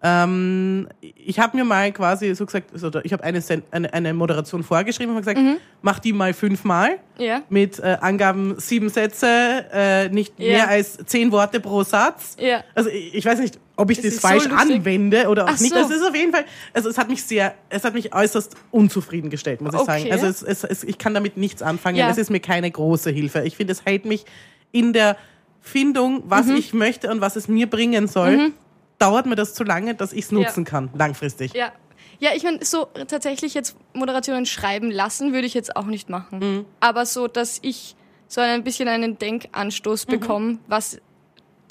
Ähm, 0.03 0.87
ich 1.01 1.39
habe 1.39 1.55
mir 1.55 1.63
mal 1.63 1.91
quasi 1.91 2.33
so 2.33 2.47
gesagt, 2.47 2.73
also 2.73 2.89
ich 3.03 3.13
habe 3.13 3.23
eine, 3.23 3.39
eine, 3.69 3.93
eine 3.93 4.13
Moderation 4.15 4.63
vorgeschrieben 4.63 5.15
und 5.15 5.21
habe 5.23 5.33
gesagt, 5.35 5.45
Mhm. 5.45 5.57
mach 5.83 5.99
die 5.99 6.11
mal 6.11 6.33
fünfmal 6.33 6.97
Ja, 7.19 7.43
mit 7.49 7.77
äh, 7.77 7.97
Angaben 8.01 8.55
sieben 8.59 8.89
Sätze, 8.89 9.27
äh, 9.71 10.09
nicht 10.09 10.33
Ja. 10.39 10.47
mehr 10.47 10.67
als 10.69 10.97
zehn 11.05 11.31
Worte 11.31 11.59
pro 11.59 11.83
Satz. 11.83 12.35
ja. 12.39 12.63
Also 12.73 12.89
ich 12.89 13.13
ich 13.13 13.25
weiß 13.25 13.39
nicht, 13.39 13.59
ob 13.77 13.91
ich 13.91 13.97
Das 14.01 14.05
das, 14.07 14.15
so 14.15 14.27
falsch 14.27 14.45
lustig. 14.47 14.59
anwende 14.75 15.27
oder 15.29 15.45
auch 15.45 15.49
Ach 15.53 15.59
nicht. 15.59 15.71
so. 15.71 15.79
Das 15.79 15.91
ist 15.91 16.01
auf 16.03 16.15
jeden 16.15 16.31
Fall, 16.33 16.45
also 16.73 16.89
es 16.89 16.97
hat 16.97 17.07
mich 17.07 17.21
sehr, 17.23 17.53
es 17.69 17.83
hat 17.83 17.93
mich 17.93 18.11
äußerst 18.15 18.55
unzufrieden 18.71 19.29
gestellt, 19.29 19.61
muss 19.61 19.75
ich 19.75 19.79
Okay. 19.81 19.99
sagen. 20.01 20.11
Also 20.11 20.25
es, 20.25 20.41
es, 20.41 20.63
es, 20.63 20.83
ich 20.83 20.97
kann 20.97 21.13
damit 21.13 21.37
nichts 21.37 21.61
anfangen. 21.61 21.97
Ja. 21.97 22.09
Es 22.09 22.17
ist 22.17 22.31
mir 22.31 22.39
keine 22.39 22.71
große 22.71 23.11
Hilfe. 23.11 23.41
Ich 23.43 23.55
finde, 23.55 23.73
es 23.73 23.85
hält 23.85 24.05
mich 24.05 24.25
in 24.71 24.93
der 24.93 25.15
Findung, 25.61 26.23
was 26.25 26.47
Mhm. 26.47 26.55
ich 26.55 26.73
möchte 26.73 27.09
und 27.09 27.21
was 27.21 27.35
es 27.35 27.47
mir 27.47 27.69
bringen 27.69 28.07
soll. 28.07 28.51
Dauert 28.99 29.25
mir 29.25 29.35
das 29.35 29.53
zu 29.53 29.63
lange, 29.63 29.95
dass 29.95 30.11
ich 30.13 30.25
es 30.25 30.31
nutzen 30.31 30.63
Ja. 30.65 30.69
kann, 30.69 30.89
langfristig. 30.95 31.53
Ja. 31.53 31.71
Ja, 32.19 32.31
ich 32.35 32.43
meine, 32.43 32.63
so 32.63 32.85
tatsächlich 33.07 33.55
jetzt 33.55 33.75
Moderationen 33.93 34.45
schreiben 34.45 34.91
lassen, 34.91 35.33
würde 35.33 35.47
ich 35.47 35.55
jetzt 35.55 35.75
auch 35.75 35.85
nicht 35.85 36.07
machen. 36.09 36.39
Mhm. 36.39 36.65
Aber 36.79 37.05
so, 37.07 37.27
dass 37.27 37.57
ich 37.63 37.95
so 38.27 38.41
ein 38.41 38.63
bisschen 38.63 38.87
einen 38.87 39.17
Denkanstoß 39.17 40.05
Mhm. 40.07 40.11
bekomme, 40.11 40.57
was 40.67 40.99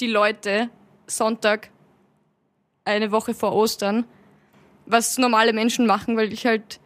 die 0.00 0.08
Leute 0.08 0.68
Sonntag, 1.06 1.70
eine 2.84 3.12
Woche 3.12 3.34
vor 3.34 3.54
Ostern, 3.54 4.04
was 4.86 5.18
normale 5.18 5.52
Menschen 5.52 5.86
machen, 5.86 6.16
weil 6.16 6.32
ich 6.32 6.46
halt 6.46 6.80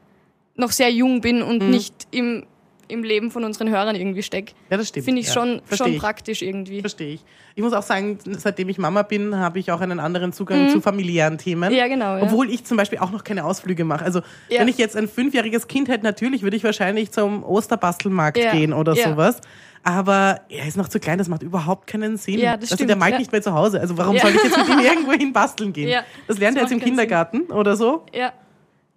noch 0.57 0.71
sehr 0.71 0.91
jung 0.91 1.21
bin 1.23 1.43
und 1.43 1.63
Mhm. 1.63 1.71
nicht 1.71 2.07
im, 2.11 2.45
im 2.89 3.03
Leben 3.03 3.31
von 3.31 3.45
unseren 3.45 3.71
Hörern 3.71 3.97
irgendwie 3.97 4.23
stecke. 4.23 4.53
Ja, 4.71 4.77
das 4.77 4.89
stimmt. 4.89 5.05
Finde 5.05 5.21
ich 5.21 5.29
ja. 5.29 5.33
schon, 5.35 5.63
Versteh 5.65 5.85
schon 5.85 5.93
ich. 5.95 5.99
praktisch 6.01 6.43
irgendwie. 6.43 6.81
Verstehe 6.81 7.15
ich. 7.15 7.25
Ich 7.55 7.63
muss 7.63 7.73
auch 7.73 7.83
sagen, 7.83 8.19
seitdem 8.25 8.69
ich 8.69 8.79
Mama 8.79 9.03
bin, 9.03 9.37
habe 9.37 9.59
ich 9.59 9.71
auch 9.71 9.81
einen 9.81 10.01
anderen 10.01 10.33
Zugang 10.33 10.71
zu 10.71 10.81
familiären 10.81 11.39
Themen. 11.39 11.73
Mhm. 11.73 11.79
Ja, 11.79 11.87
genau. 11.87 12.17
Ja. 12.17 12.23
Obwohl 12.23 12.51
ich 12.51 12.65
zum 12.65 12.77
Beispiel 12.77 12.99
auch 12.99 13.11
noch 13.13 13.23
keine 13.25 13.45
Ausflüge 13.45 13.85
mache. 13.85 14.05
Also 14.05 14.21
Ja. 14.49 14.61
wenn 14.61 14.69
ich 14.69 14.79
jetzt 14.79 14.97
ein 14.97 15.09
fünfjähriges 15.09 15.69
Kind 15.69 15.89
hätte, 15.89 16.05
natürlich 16.05 16.43
würde 16.43 16.57
ich 16.57 16.65
wahrscheinlich 16.65 17.13
zum 17.13 17.45
Osterbastelmarkt 17.45 18.39
gehen 18.53 18.73
oder 18.73 18.95
sowas. 18.97 19.41
Aber 19.87 20.41
er 20.49 20.67
ist 20.67 20.79
noch 20.79 20.89
zu 20.89 20.99
klein, 20.99 21.19
das 21.19 21.29
macht 21.29 21.43
überhaupt 21.43 21.87
keinen 21.87 22.17
Sinn. 22.17 22.39
Ja, 22.39 22.53
das 22.57 22.73
also 22.73 22.77
stimmt, 22.77 22.91
der 23.03 23.11
ja. 23.11 23.19
nicht 23.19 23.31
mehr 23.33 23.43
zu 23.43 23.53
Hause. 23.53 23.81
Also 23.81 23.99
warum 23.99 24.19
soll 24.19 24.31
ich 24.31 24.43
jetzt 24.43 24.57
mit 24.57 24.69
ihm 24.69 24.79
irgendwo 24.83 25.13
hin 25.13 25.33
basteln 25.33 25.75
gehen? 25.75 26.03
Das 26.27 26.39
lernt 26.39 26.57
das 26.57 26.63
er 26.63 26.65
jetzt 26.65 26.73
im 26.73 26.79
keinen 26.81 26.97
Sinn. 26.97 26.97
Kindergarten 26.97 27.43
oder 27.53 27.77
so. 27.77 28.07
ja. 28.13 28.33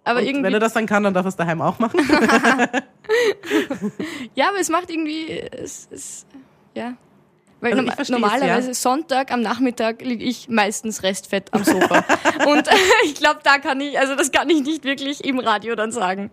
Aber 0.08 0.20
Und 0.20 0.26
irgendwie. 0.26 0.44
wenn 0.44 0.54
er 0.54 0.60
das 0.60 0.72
dann 0.72 0.86
kann, 0.86 1.02
dann 1.02 1.12
darf 1.12 1.26
er 1.26 1.28
es 1.28 1.36
daheim 1.36 1.60
auch 1.60 1.78
machen. 1.78 2.00
Ja, 4.34 4.50
aber 4.50 4.58
es 4.58 4.68
macht 4.68 4.90
irgendwie, 4.90 5.30
es, 5.30 5.88
es 5.90 6.26
ja. 6.74 6.92
Weil 7.60 7.72
Also 7.72 7.84
versteh's, 7.86 8.08
normalerweise 8.10 8.68
ja. 8.68 8.74
Sonntag 8.74 9.32
am 9.32 9.40
Nachmittag 9.40 10.00
liege 10.02 10.22
ich 10.24 10.48
meistens 10.48 11.02
restfett 11.02 11.52
am 11.52 11.64
Sofa. 11.64 12.04
Und 12.46 12.68
ich 13.04 13.14
glaube, 13.16 13.40
da 13.42 13.58
kann 13.58 13.80
ich, 13.80 13.98
also 13.98 14.14
das 14.14 14.30
kann 14.30 14.48
ich 14.48 14.62
nicht 14.62 14.84
wirklich 14.84 15.24
im 15.24 15.40
Radio 15.40 15.74
dann 15.74 15.90
sagen. 15.90 16.30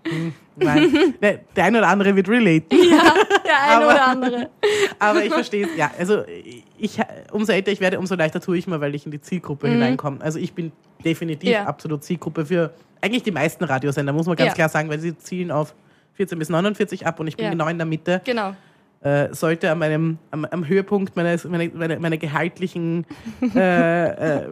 Nein, 0.56 1.16
der, 1.22 1.64
eine 1.64 1.80
oder 1.80 1.88
andere 1.88 2.16
wird 2.16 2.30
relate. 2.30 2.66
Ja, 2.76 3.14
der 3.46 3.62
eine 3.64 3.76
Aber- 3.76 3.86
oder 3.88 4.08
andere. 4.08 4.50
Aber 5.00 5.24
ich 5.24 5.34
verstehe 5.34 5.66
es. 5.66 5.76
Ja, 5.76 5.92
also 5.98 6.24
ich, 6.78 7.00
umso 7.32 7.52
älter 7.54 7.72
ich 7.72 7.80
werde, 7.82 7.98
umso 8.00 8.16
leichter 8.16 8.40
tue 8.40 8.58
ich 8.58 8.68
mir, 8.68 8.80
weil 8.80 8.94
ich 8.94 9.06
in 9.06 9.12
die 9.12 9.20
Zielgruppe 9.22 9.68
hineinkomme. 9.68 10.22
Also 10.22 10.38
ich 10.40 10.54
bin 10.54 10.72
definitiv 11.04 11.50
Mhm. 11.50 11.54
Ja. 11.54 11.66
absolut 11.66 12.04
Zielgruppe 12.04 12.46
für 12.46 12.74
eigentlich 13.02 13.24
die 13.24 13.32
meisten 13.32 13.64
Radiosender, 13.64 14.14
muss 14.14 14.28
man 14.28 14.36
ganz 14.36 14.50
Ja. 14.50 14.54
klar 14.56 14.70
sagen, 14.70 14.90
weil 14.90 15.00
sie 15.00 15.18
zielen 15.18 15.52
auf 15.52 15.74
14 16.14 16.38
bis 16.40 16.50
49 16.50 17.06
ab 17.06 17.20
und 17.20 17.28
ich 17.28 17.36
bin 17.36 17.50
genau 17.52 17.68
in 17.68 17.78
der 17.78 17.86
Mitte. 17.86 18.22
Genau. 18.24 18.56
Äh, 19.02 19.34
sollte 19.36 19.70
an 19.72 19.78
meinem, 19.80 20.18
am, 20.32 20.46
am 20.46 20.68
Höhepunkt 20.68 21.16
meines, 21.16 21.44
meine, 21.44 21.70
meine, 21.70 22.00
meine 22.00 22.18
gehaltlichen 22.18 23.06
äh, 23.56 24.40
äh, 24.40 24.48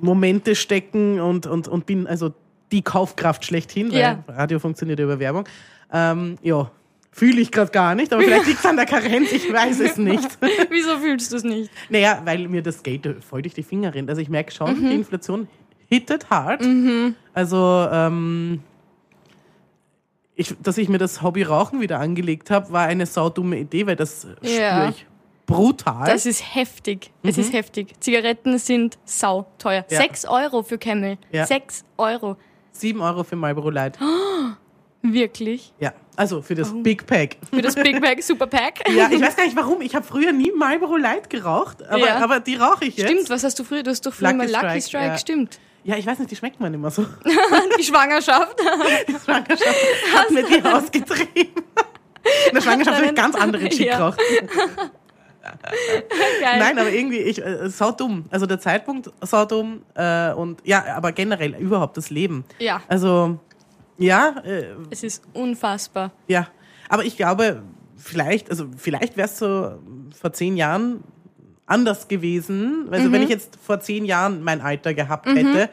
Momente 0.00 0.54
stecken 0.54 1.20
und, 1.20 1.46
und, 1.46 1.68
und 1.68 1.84
bin 1.86 2.06
also 2.06 2.32
die 2.72 2.82
Kaufkraft 2.82 3.44
schlechthin, 3.44 3.92
weil 3.92 3.98
Ja. 4.00 4.24
Radio 4.28 4.58
funktioniert 4.58 4.98
über 5.00 5.18
Werbung. 5.18 5.44
Ähm, 5.92 6.36
ja, 6.42 6.70
fühle 7.12 7.40
ich 7.40 7.50
gerade 7.52 7.70
gar 7.70 7.94
nicht, 7.94 8.12
aber 8.12 8.22
vielleicht 8.22 8.46
liegt 8.46 8.58
es 8.60 8.66
an 8.66 8.76
der 8.76 8.86
Karenz, 8.86 9.30
ich 9.32 9.50
weiß 9.52 9.80
es 9.80 9.96
nicht. 9.98 10.26
Wieso 10.70 10.96
fühlst 10.98 11.32
du 11.32 11.36
es 11.36 11.44
nicht? 11.44 11.70
Naja, 11.88 12.20
weil 12.24 12.48
mir 12.48 12.62
das 12.62 12.82
Geld 12.82 13.06
voll 13.24 13.42
durch 13.42 13.54
die 13.54 13.62
Finger 13.62 13.94
rennt. 13.94 14.08
Also 14.10 14.20
ich 14.22 14.28
merke 14.28 14.52
schon, 14.52 14.78
Mhm. 14.80 14.88
die 14.90 14.94
Inflation 14.96 15.48
hittet 15.88 16.28
hart. 16.30 16.62
Also, 17.34 17.88
ähm, 17.92 18.60
ich, 20.36 20.54
dass 20.62 20.78
ich 20.78 20.88
mir 20.88 20.98
das 20.98 21.22
Hobby 21.22 21.42
Rauchen 21.42 21.80
wieder 21.80 21.98
angelegt 21.98 22.50
habe, 22.50 22.70
war 22.70 22.86
eine 22.86 23.06
saudumme 23.06 23.58
Idee, 23.58 23.86
weil 23.86 23.96
das 23.96 24.26
Ja. 24.42 24.50
spüre 24.88 24.90
ich 24.90 25.06
brutal. 25.46 26.06
Das 26.06 26.26
ist 26.26 26.54
heftig. 26.54 27.12
Es 27.22 27.38
ist 27.38 27.52
heftig. 27.52 27.94
Zigaretten 28.00 28.58
sind 28.58 28.98
sau 29.04 29.46
teuer. 29.58 29.80
Mhm. 29.82 29.86
Ja. 29.94 30.00
Sechs 30.00 30.24
Euro 30.26 30.62
für 30.62 30.76
Camel. 30.78 31.18
Ja. 31.32 31.46
Sechs 31.46 31.84
Euro. 31.96 32.36
Sieben 32.72 33.00
Euro 33.00 33.24
für 33.24 33.36
Marlboro 33.36 33.70
Light. 33.70 33.98
Wirklich? 35.02 35.72
Ja, 35.78 35.92
also 36.16 36.42
für 36.42 36.54
Oh. 36.54 36.56
das 36.56 36.72
Big 36.82 37.06
Pack. 37.06 37.36
Für 37.52 37.62
das 37.62 37.76
Big 37.76 38.00
Bag 38.00 38.20
Super 38.24 38.48
Pack? 38.48 38.80
Ja, 38.90 39.08
ich 39.10 39.20
weiß 39.20 39.36
gar 39.36 39.44
nicht 39.44 39.56
warum. 39.56 39.80
Ich 39.80 39.94
habe 39.94 40.04
früher 40.04 40.32
nie 40.32 40.50
Marlboro 40.50 40.96
Light 40.96 41.30
geraucht, 41.30 41.86
aber, 41.88 41.98
Ja. 42.06 42.16
aber 42.18 42.40
die 42.40 42.56
rauche 42.56 42.86
ich 42.86 42.96
jetzt. 42.96 43.08
Stimmt, 43.08 43.30
was 43.30 43.44
hast 43.44 43.56
du 43.58 43.64
früher? 43.64 43.84
Du 43.84 43.90
hast 43.90 44.04
doch 44.04 44.12
früher 44.12 44.32
Lucky 44.32 44.36
mal 44.38 44.46
Lucky 44.50 44.58
Strike, 44.58 44.82
Strike, 44.82 45.06
ja. 45.06 45.18
stimmt. 45.18 45.60
Ja, 45.86 45.96
ich 45.96 46.04
weiß 46.06 46.18
nicht, 46.18 46.30
die 46.30 46.36
schmecken 46.36 46.62
mir 46.62 46.70
nicht 46.70 46.80
mehr 46.80 46.90
so. 46.90 47.06
Die 47.78 47.82
Schwangerschaft. 47.84 48.56
Die 49.08 49.12
Schwangerschaft 49.12 49.76
hat 50.16 50.30
mir 50.32 50.42
die 50.42 50.60
ausgetrieben. 50.64 51.62
In 52.48 52.54
der 52.54 52.60
Schwangerschaft 52.60 52.96
habe 52.96 53.06
ich 53.06 53.14
ganz 53.14 53.36
andere 53.36 53.68
Chick 53.68 53.86
Ja. 53.86 54.14
Geil. 56.40 56.58
Nein, 56.58 56.78
aber 56.78 56.90
irgendwie, 56.90 57.18
ich, 57.18 57.44
äh, 57.44 57.68
sau 57.70 57.92
dumm. 57.92 58.24
Also 58.30 58.46
der 58.46 58.58
Zeitpunkt 58.58 59.10
sau 59.20 59.44
dumm 59.44 59.82
äh, 59.94 60.32
und 60.32 60.60
ja, 60.64 60.84
aber 60.96 61.12
generell 61.12 61.54
überhaupt 61.54 61.96
das 61.96 62.10
Leben. 62.10 62.44
Ja, 62.58 62.82
Also, 62.88 63.38
ja, 63.96 64.34
äh, 64.44 64.74
es 64.90 65.02
ist 65.04 65.22
unfassbar. 65.34 66.10
ja. 66.26 66.48
Aber 66.88 67.04
ich 67.04 67.16
glaube, 67.16 67.62
vielleicht, 67.96 68.48
also 68.50 68.66
vielleicht 68.76 69.16
wäre 69.16 69.26
es 69.28 69.38
so 69.38 69.78
vor 70.20 70.32
zehn 70.32 70.56
Jahren 70.56 71.02
anders 71.66 72.08
gewesen. 72.08 72.88
Also 72.90 73.08
Mhm. 73.08 73.12
wenn 73.12 73.22
ich 73.22 73.28
jetzt 73.28 73.58
vor 73.64 73.80
zehn 73.80 74.04
Jahren 74.04 74.42
mein 74.42 74.60
Alter 74.60 74.94
gehabt 74.94 75.26
hätte, 75.26 75.68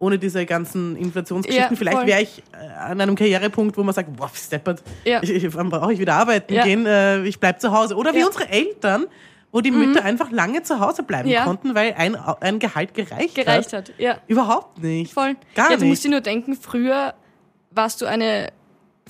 ohne 0.00 0.18
diese 0.18 0.44
ganzen 0.44 0.96
Inflationsgeschichten, 0.96 1.72
Ja, 1.72 1.78
vielleicht 1.78 2.06
wäre 2.06 2.20
ich 2.22 2.42
äh, 2.52 2.66
an 2.78 3.00
einem 3.00 3.14
Karrierepunkt, 3.14 3.76
wo 3.78 3.82
man 3.84 3.94
sagt, 3.94 4.14
boah, 4.16 4.30
steppert, 4.34 4.82
Ja. 5.04 5.22
ich, 5.22 5.30
ich, 5.30 5.54
wann 5.54 5.70
brauche 5.70 5.92
ich 5.92 5.98
wieder 5.98 6.14
arbeiten 6.14 6.52
Ja. 6.52 6.64
gehen, 6.64 6.84
äh, 6.84 7.22
ich 7.24 7.38
bleib 7.40 7.60
zu 7.60 7.70
Hause. 7.72 7.94
Oder 7.96 8.12
wie 8.12 8.18
Ja. 8.18 8.24
Mhm. 8.24 8.28
unsere 8.32 8.48
Eltern, 8.50 9.06
wo 9.52 9.60
die 9.60 9.70
Mütter 9.70 10.04
einfach 10.04 10.32
lange 10.32 10.62
zu 10.64 10.80
Hause 10.80 11.04
bleiben 11.04 11.28
Ja. 11.28 11.44
konnten, 11.44 11.74
weil 11.76 11.94
ein, 11.96 12.16
ein 12.16 12.58
Gehalt 12.58 12.92
gereicht, 12.92 13.36
Gereicht 13.36 13.72
hat. 13.72 13.88
hat, 13.90 13.92
ja. 13.98 14.18
Überhaupt 14.26 14.82
nicht. 14.82 15.12
Voll. 15.14 15.36
Gar 15.54 15.70
ja, 15.70 15.76
du 15.76 15.82
nicht. 15.84 15.90
musst 15.90 16.04
dir 16.04 16.10
nur 16.10 16.20
denken, 16.22 16.56
früher 16.60 17.14
warst 17.70 18.02
du 18.02 18.06
eine 18.06 18.48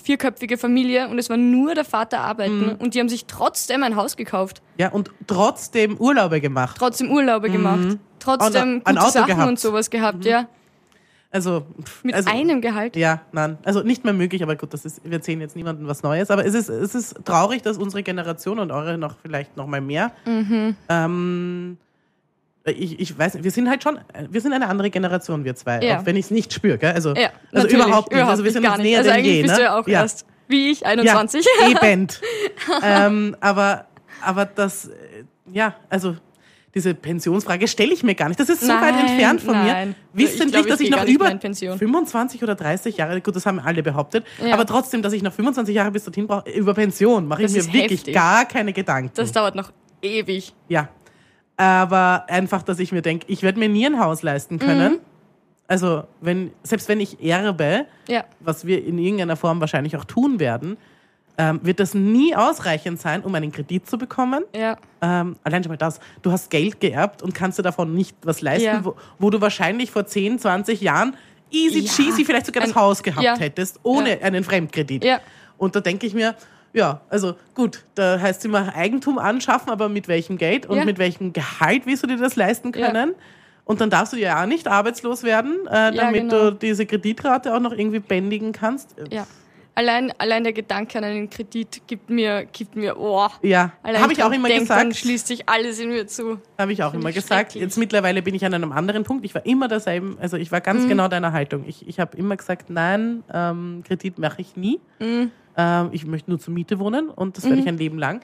vierköpfige 0.02 0.58
Familie 0.58 1.08
und 1.08 1.18
es 1.18 1.30
war 1.30 1.36
nur 1.36 1.74
der 1.74 1.84
Vater 1.84 2.20
arbeiten 2.20 2.66
Mhm. 2.66 2.74
und 2.78 2.94
die 2.94 3.00
haben 3.00 3.08
sich 3.08 3.26
trotzdem 3.26 3.82
ein 3.82 3.96
Haus 3.96 4.16
gekauft, 4.16 4.60
Ja, 4.78 4.88
und 4.90 5.10
trotzdem 5.26 5.96
Urlaube 5.98 6.40
gemacht. 6.40 6.76
trotzdem 6.78 7.10
Urlaube 7.10 7.48
gemacht, 7.50 7.98
trotzdem 8.18 8.68
Mhm. 8.68 8.74
Und 8.78 8.86
ein 8.86 8.96
gute 8.96 9.10
Sachen 9.10 9.26
gehabt. 9.26 9.42
Mhm. 9.42 9.48
und 9.48 9.60
sowas 9.60 9.90
gehabt, 9.90 10.24
ja. 10.24 10.48
Also, 11.30 11.66
Mit 12.04 12.14
also, 12.14 12.30
einem 12.30 12.60
Gehalt. 12.60 12.94
Ja, 12.94 13.22
nein. 13.32 13.58
Also 13.64 13.82
nicht 13.82 14.04
mehr 14.04 14.12
möglich, 14.12 14.40
aber 14.44 14.54
gut, 14.54 14.72
das 14.72 14.84
ist, 14.84 15.02
wir 15.04 15.14
erzählen 15.14 15.40
jetzt 15.40 15.56
niemandem 15.56 15.88
was 15.88 16.04
Neues. 16.04 16.30
Aber 16.30 16.46
es 16.46 16.54
ist, 16.54 16.68
es 16.68 16.94
ist 16.94 17.24
traurig, 17.24 17.60
dass 17.62 17.76
unsere 17.76 18.04
Generation 18.04 18.60
und 18.60 18.70
eure 18.70 18.96
noch 18.98 19.16
vielleicht 19.20 19.56
noch 19.56 19.66
mal 19.66 19.80
mehr. 19.80 20.12
Mhm. 20.26 20.76
Ähm, 20.88 21.76
ich, 22.66 22.98
ich 22.98 23.18
weiß 23.18 23.34
nicht, 23.34 23.44
wir 23.44 23.50
sind 23.50 23.68
halt 23.68 23.82
schon, 23.82 23.98
wir 24.30 24.40
sind 24.40 24.52
eine 24.52 24.68
andere 24.68 24.90
Generation, 24.90 25.44
wir 25.44 25.54
zwei, 25.54 25.80
Ja. 25.82 26.00
auch 26.00 26.06
wenn 26.06 26.16
ich 26.16 26.26
es 26.26 26.30
nicht 26.30 26.52
spüre, 26.52 26.78
gell? 26.78 26.92
Also, 26.92 27.14
Ja, 27.14 27.30
also 27.52 27.68
überhaupt 27.68 28.12
nicht. 28.12 28.22
also 28.22 28.44
wir 28.44 28.50
sind 28.52 28.66
uns 28.66 28.78
näher 28.78 28.98
Also 28.98 29.10
denn 29.10 29.18
eigentlich 29.18 29.34
je, 29.36 29.42
bist 29.42 29.52
ne? 29.54 29.58
du 29.58 29.62
ja 29.64 29.78
auch 29.78 29.86
ja. 29.88 30.00
erst 30.02 30.26
wie 30.48 30.70
ich, 30.70 30.84
21. 30.86 31.46
Ja, 31.60 31.68
eben. 31.92 32.06
ähm, 32.82 33.36
aber, 33.40 33.86
aber 34.22 34.46
das, 34.46 34.86
äh, 34.88 34.92
ja, 35.52 35.74
also 35.90 36.16
diese 36.74 36.92
Pensionsfrage 36.94 37.68
stelle 37.68 37.92
ich 37.92 38.02
mir 38.02 38.14
gar 38.16 38.28
nicht. 38.28 38.40
Das 38.40 38.48
ist 38.48 38.60
so 38.62 38.68
weit 38.68 38.94
Nein, 38.96 39.06
entfernt 39.06 39.40
von 39.42 39.52
nein. 39.54 39.94
mir. 40.12 40.24
Wissentlich, 40.24 40.46
Ich 40.46 40.52
glaub, 40.52 40.66
dass 40.66 40.80
ich 40.80 40.88
ich 40.88 40.92
geh 40.92 41.00
noch 41.00 41.06
über 41.08 41.24
mehr 41.26 41.32
in 41.32 41.38
Pension. 41.38 41.78
25 41.78 42.42
oder 42.42 42.56
30 42.56 42.96
Jahre, 42.96 43.20
gut, 43.20 43.36
das 43.36 43.46
haben 43.46 43.60
alle 43.60 43.82
behauptet, 43.82 44.24
Ja. 44.44 44.54
aber 44.54 44.66
trotzdem, 44.66 45.00
dass 45.00 45.12
ich 45.12 45.22
noch 45.22 45.32
25 45.32 45.72
Jahre 45.74 45.92
bis 45.92 46.02
dorthin 46.04 46.26
brauche, 46.26 46.50
über 46.50 46.74
Pension 46.74 47.28
mache 47.28 47.44
ich 47.44 47.52
mir 47.52 47.64
wirklich 47.72 48.00
heftig. 48.00 48.14
gar 48.14 48.44
keine 48.46 48.72
Gedanken. 48.72 49.12
Das 49.14 49.30
dauert 49.32 49.54
noch 49.54 49.70
ewig. 50.02 50.52
ja. 50.68 50.88
Aber 51.56 52.24
einfach, 52.28 52.62
dass 52.62 52.78
ich 52.80 52.90
mir 52.92 53.02
denke, 53.02 53.26
ich 53.28 53.42
werde 53.42 53.58
mir 53.58 53.68
nie 53.68 53.86
ein 53.86 54.00
Haus 54.00 54.22
leisten 54.22 54.58
können. 54.58 54.94
Mhm. 54.94 54.98
Also, 55.66 56.04
wenn, 56.20 56.50
selbst 56.62 56.88
wenn 56.88 57.00
ich 57.00 57.22
erbe, 57.24 57.86
Ja. 58.08 58.24
was 58.40 58.66
wir 58.66 58.84
in 58.84 58.98
irgendeiner 58.98 59.36
Form 59.36 59.60
wahrscheinlich 59.60 59.96
auch 59.96 60.04
tun 60.04 60.38
werden, 60.40 60.76
ähm, 61.38 61.60
wird 61.62 61.80
das 61.80 61.94
nie 61.94 62.34
ausreichend 62.36 63.00
sein, 63.00 63.22
um 63.22 63.34
einen 63.34 63.50
Kredit 63.50 63.88
zu 63.88 63.98
bekommen. 63.98 64.44
Ja. 64.54 64.76
Ähm, 65.00 65.36
allein 65.42 65.64
schon 65.64 65.70
mal 65.70 65.76
das. 65.76 65.98
Du 66.22 66.30
hast 66.30 66.50
Geld 66.50 66.80
geerbt 66.80 67.22
und 67.22 67.34
kannst 67.34 67.58
dir 67.58 67.62
davon 67.62 67.94
nicht 67.94 68.16
was 68.22 68.40
leisten, 68.40 68.66
Ja. 68.66 68.84
wo, 68.84 68.94
wo 69.18 69.30
du 69.30 69.40
wahrscheinlich 69.40 69.90
vor 69.90 70.06
10, 70.06 70.38
20 70.38 70.80
Jahren 70.80 71.16
easy 71.50 71.84
cheesy 71.84 72.24
vielleicht 72.24 72.46
sogar 72.46 72.62
das 72.62 72.70
Ein- 72.76 72.80
Haus 72.82 73.02
gehabt 73.02 73.40
hättest, 73.40 73.80
ohne 73.82 74.20
einen 74.22 74.44
Fremdkredit. 74.44 75.04
Und 75.56 75.74
da 75.76 75.80
denke 75.80 76.06
ich 76.06 76.14
mir, 76.14 76.34
ja, 76.74 77.00
also 77.08 77.34
gut, 77.54 77.84
da 77.94 78.20
heißt 78.20 78.40
es 78.40 78.44
immer 78.44 78.74
Eigentum 78.74 79.18
anschaffen, 79.18 79.70
aber 79.70 79.88
mit 79.88 80.08
welchem 80.08 80.36
Geld 80.36 80.66
und 80.66 80.76
Ja. 80.76 80.84
mit 80.84 80.98
welchem 80.98 81.32
Gehalt 81.32 81.86
willst 81.86 82.02
du 82.02 82.06
dir 82.06 82.18
das 82.18 82.36
leisten 82.36 82.72
Ja. 82.76 82.90
können? 82.90 83.14
Und 83.64 83.80
dann 83.80 83.88
darfst 83.88 84.12
du 84.12 84.18
ja 84.18 84.42
auch 84.42 84.46
nicht 84.46 84.68
arbeitslos 84.68 85.22
werden, 85.22 85.66
äh, 85.68 85.92
damit 85.94 86.28
genau. 86.28 86.50
du 86.50 86.56
diese 86.56 86.84
Kreditrate 86.84 87.54
auch 87.54 87.60
noch 87.60 87.72
irgendwie 87.72 88.00
bändigen 88.00 88.52
kannst. 88.52 88.94
Ja. 89.10 89.26
Allein, 89.76 90.12
allein 90.18 90.44
der 90.44 90.52
Gedanke 90.52 90.98
an 90.98 91.02
einen 91.04 91.28
Kredit 91.30 91.82
gibt 91.88 92.08
mir, 92.08 92.44
gibt 92.44 92.76
mir, 92.76 92.96
oh. 92.96 93.26
Ja, 93.42 93.72
habe 93.82 94.12
ich 94.12 94.22
auch 94.22 94.30
immer 94.30 94.46
denk, 94.46 94.68
Dann 94.68 94.90
gesagt. 94.90 94.96
schließt 94.98 95.26
sich 95.26 95.48
alles 95.48 95.80
in 95.80 95.88
mir 95.88 96.06
zu. 96.06 96.38
Habe 96.58 96.72
ich 96.72 96.84
auch 96.84 96.94
immer 96.94 97.08
ich 97.08 97.16
gesagt. 97.16 97.56
Jetzt 97.56 97.76
mittlerweile 97.76 98.22
bin 98.22 98.36
ich 98.36 98.44
an 98.44 98.54
einem 98.54 98.70
anderen 98.70 99.02
Punkt. 99.02 99.24
Ich 99.24 99.34
war 99.34 99.44
immer 99.44 99.66
derselben, 99.66 100.16
also 100.20 100.36
ich 100.36 100.52
war 100.52 100.60
Mhm. 100.60 100.64
ganz 100.64 100.86
genau 100.86 101.08
deiner 101.08 101.32
Haltung. 101.32 101.64
Ich, 101.66 101.88
ich 101.88 101.98
habe 101.98 102.16
immer 102.16 102.36
gesagt, 102.36 102.70
nein, 102.70 103.24
ähm, 103.32 103.82
Kredit 103.84 104.18
mache 104.18 104.42
ich 104.42 104.54
nie. 104.56 104.78
Mhm. 105.00 105.32
Ähm, 105.56 105.88
ich 105.92 106.06
möchte 106.06 106.30
nur 106.30 106.38
zur 106.40 106.52
Miete 106.54 106.78
wohnen 106.78 107.08
und 107.08 107.36
das 107.36 107.44
werde 107.44 107.60
ich 107.60 107.68
ein 107.68 107.78
Leben 107.78 107.98
lang. 107.98 108.20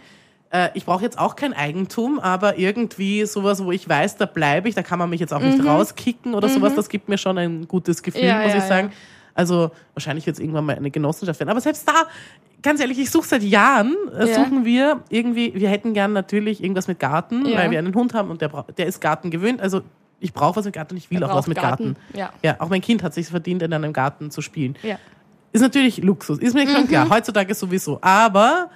Äh, 0.53 0.71
ich 0.75 0.85
brauche 0.85 1.03
jetzt 1.05 1.19
auch 1.19 1.37
kein 1.37 1.53
Eigentum, 1.53 2.19
aber 2.19 2.59
irgendwie 2.59 3.25
sowas, 3.25 3.65
wo 3.65 3.71
ich 3.71 3.89
weiß, 3.89 4.17
da 4.17 4.27
bleibe 4.27 4.69
ich, 4.69 4.75
da 4.75 4.83
kann 4.83 4.99
man 4.99 5.09
mich 5.11 5.21
jetzt 5.21 5.33
auch 5.33 5.41
nicht 5.41 5.65
rauskicken 5.65 6.35
oder 6.35 6.49
sowas, 6.49 6.75
das 6.75 6.89
gibt 6.89 7.09
mir 7.09 7.19
schon 7.19 7.39
ein 7.39 7.69
gutes 7.69 8.03
Gefühl, 8.03 8.23
Mhm. 8.23 8.29
Ja, 8.29 8.43
muss 8.43 8.53
ja, 8.53 8.59
ich 8.59 8.65
sagen. 8.65 8.89
ja. 8.89 8.95
Also 9.35 9.71
wahrscheinlich 9.95 10.27
wird 10.27 10.35
es 10.35 10.41
irgendwann 10.41 10.67
mal 10.67 10.75
eine 10.75 10.91
Genossenschaft 10.91 11.39
werden. 11.39 11.51
Aber 11.51 11.61
selbst 11.61 11.89
da, 11.89 11.93
ganz 12.63 12.81
ehrlich, 12.81 12.99
ich 12.99 13.11
suche 13.11 13.29
seit 13.29 13.43
Jahren, 13.45 13.95
äh, 14.19 14.27
Ja. 14.29 14.35
suchen 14.35 14.65
wir 14.65 15.01
irgendwie, 15.09 15.55
wir 15.55 15.69
hätten 15.69 15.95
gern 15.95 16.13
natürlich 16.13 16.61
irgendwas 16.63 16.89
mit 16.89 16.99
Garten, 16.99 17.47
Ja. 17.47 17.59
weil 17.59 17.71
wir 17.71 17.79
einen 17.79 17.95
Hund 17.95 18.13
haben 18.13 18.29
und 18.31 18.41
der, 18.41 18.51
der 18.77 18.87
ist 18.87 19.01
Garten 19.01 19.31
gewöhnt. 19.31 19.61
Also 19.61 19.83
ich 20.19 20.33
brauche 20.35 20.57
was 20.57 20.65
mit 20.65 20.75
Garten, 20.75 20.97
ich 20.97 21.11
will 21.13 21.23
Er 21.23 21.31
auch 21.31 21.37
was 21.37 21.47
mit 21.47 21.57
Garten. 21.59 21.95
Ja. 22.13 22.33
Ja, 22.43 22.57
auch 22.59 22.69
mein 22.69 22.81
Kind 22.83 23.03
hat 23.05 23.15
sich 23.15 23.29
verdient, 23.29 23.63
in 23.63 23.73
einem 23.73 23.93
Garten 23.93 24.31
zu 24.33 24.43
spielen. 24.43 24.75
Ja. 24.83 24.99
Ist 25.53 25.61
natürlich 25.63 25.99
Luxus, 25.99 26.39
ist 26.39 26.55
mir 26.55 26.65
Mhm. 26.65 26.71
schon 26.71 26.89
klar, 26.89 27.09
heutzutage 27.11 27.55
sowieso. 27.55 27.99
Aber 28.03 28.71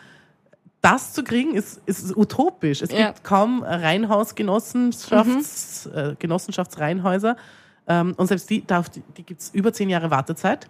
das 0.80 1.12
zu 1.12 1.22
kriegen, 1.24 1.54
ist, 1.54 1.80
ist 1.86 2.16
utopisch. 2.16 2.82
Es 2.82 2.90
Ja. 2.90 2.98
Mhm. 2.98 3.04
gibt 3.14 3.24
kaum 3.24 3.62
Reihenhaus-Genossenschafts, 3.62 5.86
äh, 5.86 6.14
Genossenschaftsreihenhäuser. 6.18 7.36
Ähm, 7.86 8.14
und 8.16 8.26
selbst 8.28 8.48
die, 8.48 8.64
darf, 8.66 8.88
die, 8.88 9.02
die 9.16 9.22
gibt 9.24 9.42
es 9.42 9.50
über 9.52 9.72
zehn 9.72 9.90
Jahre 9.90 10.10
Wartezeit. 10.10 10.66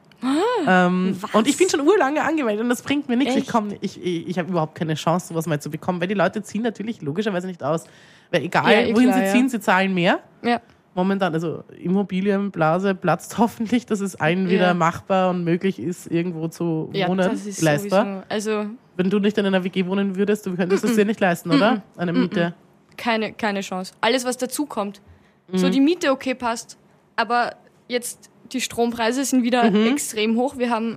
ähm, 0.67 1.17
was? 1.21 1.35
und 1.35 1.47
ich 1.47 1.57
bin 1.57 1.69
schon 1.69 1.81
urlange 1.81 2.23
angemeldet 2.23 2.63
und 2.65 2.71
das 2.71 2.83
bringt 2.83 3.09
mir 3.09 3.17
nichts. 3.17 3.35
Ich, 3.35 3.43
Echt? 3.43 3.51
komm, 3.53 3.69
ich, 3.81 4.03
ich, 4.03 4.27
ich 4.29 4.39
habe 4.39 4.51
überhaupt 4.51 4.75
keine 4.75 4.95
Chance, 4.95 5.29
sowas 5.29 5.47
mal 5.47 5.61
zu 5.61 5.71
bekommen, 5.71 6.01
weil 6.01 6.09
die 6.09 6.15
Leute 6.15 6.43
ziehen 6.43 6.63
natürlich 6.63 7.03
logischerweise 7.03 7.47
nicht 7.47 7.63
aus. 7.63 7.85
Weil 8.33 8.43
egal, 8.43 8.73
Ja, 8.73 8.81
eh 8.81 8.95
wohin 8.95 9.09
klar, 9.11 9.19
sie 9.21 9.27
ja. 9.27 9.33
ziehen, 9.33 9.49
sie 9.49 9.61
zahlen 9.61 9.95
mehr 9.95 10.21
Ja. 10.43 10.61
Momentan, 10.95 11.35
also 11.35 11.65
Immobilienblase 11.79 12.95
platzt 12.95 13.39
hoffentlich, 13.39 13.87
dass 13.87 14.01
es 14.01 14.17
allen 14.17 14.49
wieder 14.49 14.69
Ja. 14.69 14.75
machbar 14.75 15.31
und 15.31 15.45
möglich 15.45 15.79
ist, 15.79 16.07
irgendwo 16.11 16.49
zu 16.49 16.91
ja, 16.93 17.09
wohnen, 17.09 17.29
das 17.31 17.47
ist 17.47 17.61
leistbar. 17.63 18.05
sowieso, 18.05 18.23
also 18.29 18.67
Wenn 18.97 19.11
du 19.11 19.19
nicht 19.19 19.37
in 19.39 19.47
einer 19.47 19.65
WG 19.65 19.87
wohnen 19.87 20.17
würdest, 20.17 20.47
du 20.47 20.55
könntest 20.57 20.85
es 20.85 20.95
dir 20.95 21.05
nicht 21.05 21.21
leisten, 21.21 21.51
oder? 21.51 21.83
Eine 21.97 22.13
Miete. 22.13 22.55
keine, 22.97 23.33
keine 23.33 23.61
Chance. 23.61 23.93
Alles, 24.01 24.25
was 24.25 24.37
dazukommt. 24.37 25.01
Mhm. 25.51 25.59
So 25.59 25.69
die 25.69 25.81
Miete 25.81 26.11
okay 26.13 26.35
passt, 26.35 26.79
aber 27.17 27.57
jetzt 27.89 28.31
die 28.53 28.61
Strompreise 28.61 29.25
sind 29.25 29.43
wieder 29.43 29.69
Mhm. 29.71 29.87
extrem 29.89 30.37
hoch. 30.37 30.57
Wir 30.59 30.71
haben 30.71 30.97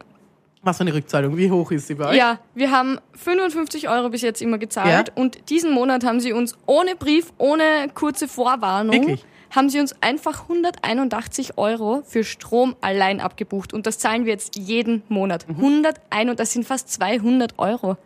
Was 0.63 0.77
für 0.77 0.81
eine 0.81 0.93
Rückzahlung? 0.93 1.37
Wie 1.37 1.49
hoch 1.49 1.71
ist 1.71 1.87
sie 1.87 1.95
bei 1.95 2.09
euch? 2.09 2.17
Ja, 2.17 2.39
wir 2.53 2.71
haben 2.71 2.97
55 3.13 3.87
Euro 3.89 4.09
bis 4.09 4.21
jetzt 4.21 4.41
immer 4.41 4.57
gezahlt 4.57 5.07
Ja. 5.09 5.13
und 5.15 5.49
diesen 5.49 5.71
Monat 5.71 6.03
haben 6.03 6.19
sie 6.19 6.33
uns 6.33 6.55
ohne 6.65 6.95
Brief, 6.95 7.31
ohne 7.37 7.63
kurze 7.93 8.27
Vorwarnung, 8.27 8.93
Wirklich? 8.95 9.25
Haben 9.55 9.69
sie 9.69 9.79
uns 9.79 9.95
einfach 10.01 10.43
181 10.43 11.57
Euro 11.57 12.01
für 12.05 12.23
Strom 12.23 12.75
allein 12.81 13.19
abgebucht 13.21 13.73
und 13.73 13.85
das 13.87 13.99
zahlen 13.99 14.25
wir 14.25 14.33
jetzt 14.33 14.55
jeden 14.55 15.03
Monat. 15.09 15.47
Mhm. 15.47 15.55
101 15.57 16.29
und 16.29 16.39
das 16.39 16.53
sind 16.53 16.65
fast 16.65 16.89
200 16.91 17.57
Euro. 17.57 17.97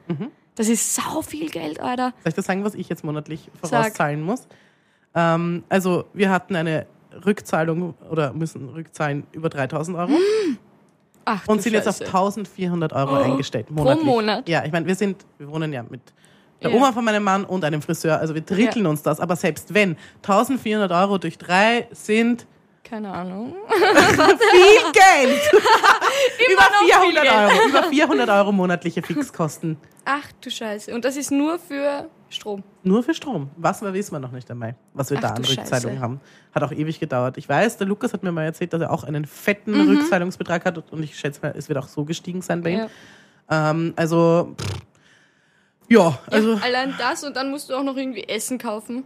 Das 0.55 0.67
ist 0.67 0.95
sau 0.95 1.21
viel 1.21 1.49
Geld, 1.49 1.79
Alter. 1.79 2.13
Soll 2.23 2.29
ich 2.29 2.35
das 2.35 2.45
sagen, 2.45 2.63
was 2.63 2.75
ich 2.75 2.89
jetzt 2.89 3.03
monatlich 3.03 3.49
Sag. 3.61 3.69
vorauszahlen 3.69 4.21
muss? 4.21 4.47
Ähm, 5.15 5.63
also, 5.69 6.05
wir 6.13 6.29
hatten 6.29 6.55
eine 6.55 6.85
Rückzahlung 7.25 7.95
oder 8.09 8.33
müssen 8.33 8.69
rückzahlen 8.69 9.25
über 9.31 9.49
3000 9.49 9.97
Euro 9.97 10.11
Ach, 11.25 11.47
und 11.47 11.61
sind 11.61 11.73
jetzt 11.73 11.87
auf 11.87 11.97
Scheiße. 11.97 12.05
1400 12.05 12.93
Euro 12.93 13.15
eingestellt. 13.15 13.67
pro 13.67 13.75
Monatlich. 13.75 14.05
Monat? 14.05 14.49
Ja, 14.49 14.63
ich 14.65 14.71
meine, 14.71 14.85
wir 14.87 14.95
sind, 14.95 15.25
wir 15.37 15.49
wohnen 15.49 15.71
ja 15.73 15.83
mit 15.83 16.01
der 16.61 16.71
Ja. 16.71 16.77
Oma 16.77 16.91
von 16.91 17.03
meinem 17.05 17.23
Mann 17.23 17.43
und 17.45 17.63
einem 17.65 17.81
Friseur, 17.81 18.19
also 18.19 18.33
wir 18.35 18.41
dritteln 18.41 18.85
uns 18.85 19.01
das. 19.03 19.19
Aber 19.19 19.35
selbst 19.35 19.73
wenn 19.73 19.97
1400 20.23 20.91
Euro 20.91 21.17
durch 21.17 21.37
drei 21.37 21.87
sind 21.91 22.45
Keine 22.83 23.11
Ahnung. 23.13 23.55
viel 23.69 24.91
Geld! 24.91 25.41
über 26.51 26.61
noch 26.61 26.79
viel 26.81 27.13
400 27.13 27.23
Geld. 27.23 27.35
Euro, 27.35 27.69
über 27.69 27.83
400 27.83 28.29
Euro 28.29 28.51
monatliche 28.51 29.01
Fixkosten. 29.01 29.77
Ach 30.05 30.25
du 30.41 30.49
Scheiße. 30.49 30.93
Und 30.93 31.05
das 31.05 31.15
ist 31.15 31.31
nur 31.31 31.57
für 31.59 32.09
Strom. 32.29 32.63
Nur 32.83 33.03
für 33.03 33.13
Strom. 33.13 33.49
Was 33.55 33.81
wir 33.81 33.93
wissen 33.93 34.13
wir 34.13 34.19
noch 34.19 34.31
nicht 34.31 34.49
einmal, 34.51 34.75
was 34.93 35.09
wir 35.09 35.17
Ach 35.17 35.21
da 35.21 35.27
an. 35.29 35.43
Rückzahlung 35.45 35.99
haben. 35.99 36.19
Hat 36.53 36.63
auch 36.63 36.71
ewig 36.71 36.99
gedauert. 36.99 37.37
Ich 37.37 37.47
weiß, 37.47 37.77
der 37.77 37.87
Lukas 37.87 38.13
hat 38.13 38.23
mir 38.23 38.31
mal 38.31 38.43
erzählt, 38.43 38.73
dass 38.73 38.81
er 38.81 38.91
auch 38.91 39.03
einen 39.03 39.25
fetten 39.25 39.71
Mhm. 39.71 39.89
Rückzahlungsbetrag 39.97 40.65
hat 40.65 40.91
und 40.91 41.03
ich 41.03 41.17
schätze 41.17 41.41
mal, 41.43 41.53
es 41.57 41.69
wird 41.69 41.77
auch 41.77 41.87
so 41.87 42.03
gestiegen 42.03 42.41
sein 42.41 42.61
bei 42.61 42.71
ihm. 42.71 42.79
Ja. 43.49 43.69
Ähm, 43.71 43.93
also, 43.95 44.55
pff, 44.59 44.81
ja, 45.91 46.17
also, 46.27 46.53
ja, 46.53 46.59
allein 46.63 46.93
das 46.97 47.23
und 47.23 47.35
dann 47.35 47.51
musst 47.51 47.69
du 47.69 47.75
auch 47.75 47.83
noch 47.83 47.97
irgendwie 47.97 48.23
Essen 48.23 48.57
kaufen. 48.57 49.03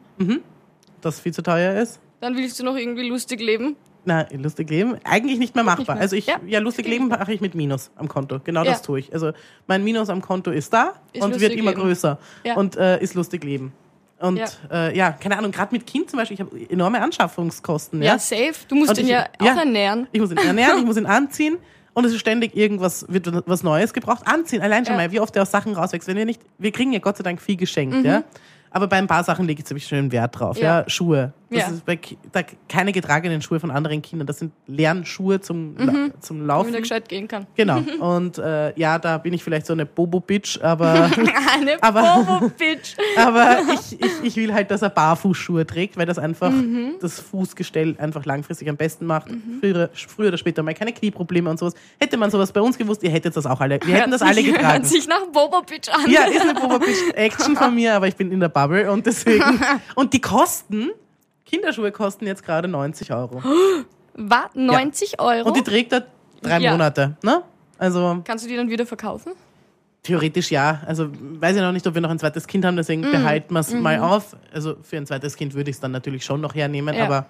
das 1.01 1.19
viel 1.19 1.33
zu 1.33 1.41
teuer 1.43 1.81
ist. 1.81 1.99
Dann 2.21 2.35
willst 2.35 2.59
du 2.59 2.63
noch 2.63 2.75
irgendwie 2.75 3.07
lustig 3.07 3.39
leben. 3.41 3.75
Na, 4.07 4.25
lustig 4.31 4.69
leben, 4.69 4.97
eigentlich 5.03 5.39
nicht 5.39 5.55
mehr 5.55 5.63
machbar. 5.63 5.95
mehr. 5.95 6.01
Also 6.01 6.15
ich, 6.15 6.27
ja, 6.27 6.35
Ja. 6.45 6.59
lustig 6.59 6.87
leben 6.87 7.07
mache 7.07 7.33
ich 7.33 7.41
mit 7.41 7.55
Minus 7.55 7.89
am 7.95 8.07
Konto. 8.07 8.39
Genau 8.43 8.63
Ja. 8.63 8.71
das 8.71 8.81
tue 8.83 8.99
ich. 8.99 9.11
Also 9.13 9.31
mein 9.67 9.83
Minus 9.83 10.09
am 10.09 10.21
Konto 10.21 10.51
ist 10.51 10.71
da 10.73 10.93
Ist 11.11 11.23
und 11.23 11.39
wird 11.39 11.53
immer 11.53 11.71
leben. 11.71 11.81
größer 11.81 12.19
und 12.55 12.75
äh, 12.77 13.01
ist 13.01 13.15
lustig 13.15 13.43
leben. 13.43 13.73
Und 14.19 14.37
ja, 14.37 14.45
äh, 14.71 14.95
ja 14.97 15.11
keine 15.11 15.37
Ahnung, 15.37 15.51
gerade 15.51 15.73
mit 15.73 15.85
Kind 15.87 16.09
zum 16.09 16.17
Beispiel, 16.19 16.35
ich 16.35 16.41
habe 16.41 16.55
enorme 16.69 17.01
Anschaffungskosten. 17.01 18.01
Ja, 18.01 18.13
Ja, 18.13 18.19
safe. 18.19 18.53
Du 18.67 18.75
musst 18.75 18.91
Und 18.91 18.99
ihn 18.99 19.05
ich- 19.05 19.11
ja 19.11 19.25
auch 19.39 19.45
ja. 19.45 19.57
ernähren. 19.59 20.07
Ich 20.11 20.21
muss 20.21 20.31
ihn 20.31 20.37
ernähren, 20.37 20.79
ich 20.79 20.85
muss 20.85 20.97
ihn 20.97 21.05
anziehen 21.07 21.57
und 21.95 22.05
es 22.05 22.11
ist 22.13 22.19
ständig 22.19 22.55
irgendwas, 22.55 23.05
wird 23.09 23.27
was 23.47 23.63
Neues 23.63 23.91
gebraucht. 23.93 24.21
Anziehen, 24.27 24.61
allein 24.61 24.85
schon 24.85 24.93
Ja. 24.93 25.01
mal, 25.01 25.11
wie 25.11 25.19
oft 25.19 25.33
der 25.33 25.41
aus 25.41 25.49
Sachen 25.51 25.73
rauswächst. 25.73 26.07
Wenn 26.07 26.17
wir 26.17 26.25
nicht, 26.25 26.41
wir 26.59 26.71
kriegen 26.71 26.93
ja 26.93 26.99
Gott 26.99 27.17
sei 27.17 27.23
Dank 27.23 27.41
viel 27.41 27.55
geschenkt, 27.57 27.95
Mhm. 27.97 28.05
ja. 28.05 28.23
Aber 28.69 28.87
bei 28.87 28.97
ein 28.97 29.07
paar 29.07 29.23
Sachen 29.23 29.47
lege 29.47 29.59
ich 29.61 29.65
ziemlich 29.65 29.87
schön 29.87 30.11
Wert 30.11 30.37
drauf. 30.37 30.57
Ja, 30.57 30.81
Ja. 30.81 30.89
Schuhe. 30.89 31.33
Das 31.49 31.59
Ja. 31.59 31.67
ist 31.69 31.85
bei, 31.85 31.99
da, 32.31 32.41
keine 32.67 32.91
getragenen 32.91 33.41
Schuhe 33.41 33.59
von 33.59 33.69
anderen 33.71 34.01
Kindern. 34.01 34.25
Das 34.25 34.39
sind 34.39 34.51
Lernschuhe 34.67 35.39
zum, 35.41 35.75
La- 35.77 35.93
zum 36.19 36.37
Damit 36.39 36.47
Laufen. 36.47 36.73
er 36.73 36.81
gescheit 36.81 37.07
gehen 37.07 37.27
kann. 37.27 37.45
Genau. 37.55 37.81
Und 37.99 38.37
äh, 38.39 38.77
ja, 38.79 38.97
da 38.99 39.17
bin 39.19 39.31
ich 39.33 39.43
vielleicht 39.43 39.65
so 39.67 39.73
eine 39.73 39.85
Bobo-Bitch, 39.85 40.59
aber, 40.61 41.09
Eine 41.53 41.77
Aber- 41.83 42.23
Bobo-Bitch. 42.25 42.95
aber 43.17 43.59
ich, 43.73 44.01
ich, 44.01 44.11
ich 44.23 44.35
will 44.37 44.53
halt, 44.53 44.71
dass 44.71 44.81
er 44.81 44.89
Barfußschuhe 44.89 45.65
trägt, 45.67 45.97
weil 45.97 46.05
das 46.05 46.17
einfach 46.17 46.49
Mhm. 46.51 46.95
das 47.01 47.19
Fußgestell 47.19 47.95
einfach 47.99 48.25
langfristig 48.25 48.67
am 48.69 48.77
besten 48.77 49.05
macht. 49.05 49.27
Früher, 49.59 49.89
früher 49.93 50.29
oder 50.29 50.37
später 50.37 50.63
mal 50.63 50.73
keine 50.73 50.93
Knieprobleme 50.93 51.49
und 51.49 51.59
sowas. 51.59 51.73
Hätte 51.99 52.17
man 52.17 52.31
sowas 52.31 52.51
bei 52.51 52.61
uns 52.61 52.77
gewusst, 52.77 53.03
ihr 53.03 53.09
hättet 53.11 53.35
das 53.37 53.45
auch 53.45 53.59
alle. 53.61 53.79
Wir 53.85 53.95
hätten 53.95 54.11
das 54.11 54.21
alle 54.21 54.41
getragen. 54.43 54.67
Hört 54.67 54.85
sich 54.87 55.07
nach 55.07 55.25
Bobo-Bitch 55.31 55.89
an. 55.89 56.09
Ja, 56.09 56.23
ist 56.23 56.41
eine 56.41 56.53
Bobo-Bitch-Action 56.59 57.55
von 57.55 57.75
mir, 57.75 57.93
aber 57.95 58.07
ich 58.07 58.15
bin 58.15 58.31
in 58.31 58.39
der 58.39 58.49
Bubble 58.49 58.91
und 58.91 59.05
deswegen. 59.05 59.59
Und 59.95 60.13
die 60.13 60.21
kosten, 60.21 60.89
Kinderschuhe 61.45 61.91
kosten 61.91 62.25
jetzt 62.27 62.43
gerade 62.43 62.67
90 62.67 63.11
Euro. 63.13 63.41
Was? 64.15 64.45
90 64.55 65.19
Euro? 65.19 65.47
Und 65.49 65.57
die 65.57 65.63
trägt 65.63 65.93
er 65.93 66.05
drei 66.41 66.59
Ja. 66.59 66.71
Monate, 66.71 67.17
ne? 67.23 67.43
Also 67.77 68.21
Kannst 68.25 68.45
du 68.45 68.49
die 68.49 68.55
dann 68.55 68.69
wieder 68.69 68.85
verkaufen? 68.85 69.33
theoretisch 70.03 70.51
ja. 70.51 70.81
Also 70.85 71.09
weiß 71.11 71.55
ich 71.55 71.61
noch 71.63 71.71
nicht, 71.71 71.85
ob 71.87 71.95
wir 71.95 72.01
noch 72.01 72.11
ein 72.11 72.19
zweites 72.19 72.45
Kind 72.45 72.63
haben, 72.63 72.75
deswegen 72.77 73.01
Mm. 73.01 73.11
behalten 73.11 73.53
wir 73.53 73.59
es 73.61 73.73
Mhm. 73.73 73.81
mal 73.81 73.99
auf. 73.99 74.35
Also 74.53 74.75
für 74.83 74.97
ein 74.97 75.05
zweites 75.07 75.35
Kind 75.35 75.55
würde 75.55 75.71
ich 75.71 75.77
es 75.77 75.79
dann 75.79 75.91
natürlich 75.91 76.23
schon 76.23 76.41
noch 76.41 76.53
hernehmen, 76.53 76.93
Ja. 76.95 77.05
aber 77.05 77.25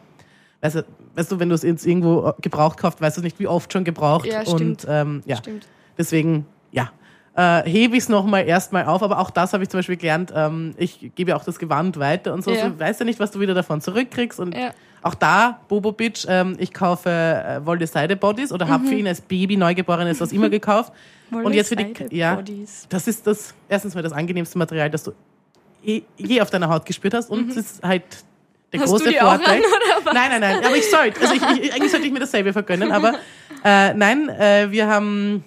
weißt 0.62 0.76
du, 0.76 0.86
weißt 1.16 1.32
du, 1.32 1.40
wenn 1.40 1.48
du 1.50 1.56
es 1.56 1.64
jetzt 1.64 1.86
irgendwo 1.86 2.34
gebraucht 2.42 2.78
kauft, 2.78 3.00
weißt 3.00 3.18
du 3.18 3.22
nicht, 3.22 3.40
wie 3.40 3.48
oft 3.48 3.72
schon 3.72 3.86
gebraucht. 3.86 4.26
Ja, 4.26 4.40
und 4.40 4.48
stimmt. 4.50 4.86
ähm, 4.90 5.24
ja, 5.26 5.38
Stimmt. 5.38 5.66
deswegen, 5.98 6.46
ja. 6.72 6.92
Äh, 7.38 7.64
hebe 7.70 7.98
ich 7.98 8.04
es 8.04 8.10
nochmal 8.10 8.48
erstmal 8.48 8.86
auf, 8.86 9.04
aber 9.04 9.20
auch 9.20 9.30
das 9.30 9.52
habe 9.52 9.62
ich 9.64 9.70
zum 9.70 9.80
Beispiel 9.80 9.98
gelernt. 9.98 10.32
Ähm, 10.34 10.74
ich 10.78 11.12
gebe 11.16 11.32
ja 11.32 11.36
auch 11.36 11.44
das 11.44 11.60
Gewand 11.60 12.00
weiter 12.00 12.34
und 12.34 12.44
so. 12.46 12.52
Ja. 12.52 12.70
Du 12.70 12.80
weißt 12.80 13.02
ja 13.02 13.06
nicht, 13.06 13.20
was 13.20 13.32
du 13.32 13.40
wieder 13.42 13.54
davon 13.54 13.82
zurückkriegst. 13.82 14.40
Und 14.40 14.56
Ja. 14.56 14.72
auch 15.02 15.16
da, 15.16 15.60
Bobo 15.68 15.92
Bitch, 15.92 16.26
ähm, 16.30 16.56
ich 16.60 16.74
kaufe 16.74 17.10
äh, 17.10 17.66
Wolle 17.66 17.86
Seide 17.88 18.16
Bodies 18.16 18.54
oder 18.54 18.66
Mhm. 18.66 18.70
habe 18.70 18.88
für 18.88 18.96
ihn 18.96 19.08
als 19.08 19.20
Baby 19.20 19.58
Neugeborenes 19.58 20.22
was 20.22 20.32
immer 20.32 20.50
gekauft. 20.50 20.94
und 21.32 21.54
jetzt 21.54 21.70
für 21.70 21.76
die, 21.76 21.94
ja, 22.16 22.36
Bodies. 22.36 22.86
das 22.88 23.06
ist 23.08 23.28
das, 23.28 23.54
erstens 23.68 23.96
mal 23.96 24.02
das 24.02 24.14
angenehmste 24.14 24.58
Material, 24.58 24.90
das 24.90 25.04
du 25.04 25.12
je, 25.84 26.04
je 26.18 26.40
auf 26.42 26.50
deiner 26.52 26.70
Haut 26.70 26.86
gespürt 26.86 27.14
hast 27.16 27.30
und 27.30 27.50
es 27.50 27.58
ist 27.58 27.84
halt 27.84 28.04
der 28.72 28.80
Mhm. 28.80 28.84
Hast 28.84 28.90
große 28.92 29.04
du 29.06 29.10
die 29.12 29.20
auch 29.22 29.36
Vorteil. 29.36 29.58
an, 29.58 29.60
oder 29.62 30.06
was? 30.06 30.14
Nein, 30.14 30.30
nein, 30.32 30.42
nein, 30.42 30.66
aber 30.66 30.76
ich 30.78 30.90
sollte, 30.90 31.20
also 31.22 31.34
ich, 31.34 31.42
ich, 31.66 31.74
eigentlich 31.74 31.92
sollte 31.92 32.08
ich 32.08 32.14
mir 32.14 32.20
dasselbe 32.20 32.54
vergönnen, 32.54 32.92
aber 32.92 33.14
äh, 33.66 33.94
nein, 33.94 34.30
äh, 34.30 34.72
wir 34.72 34.88
haben, 34.88 35.44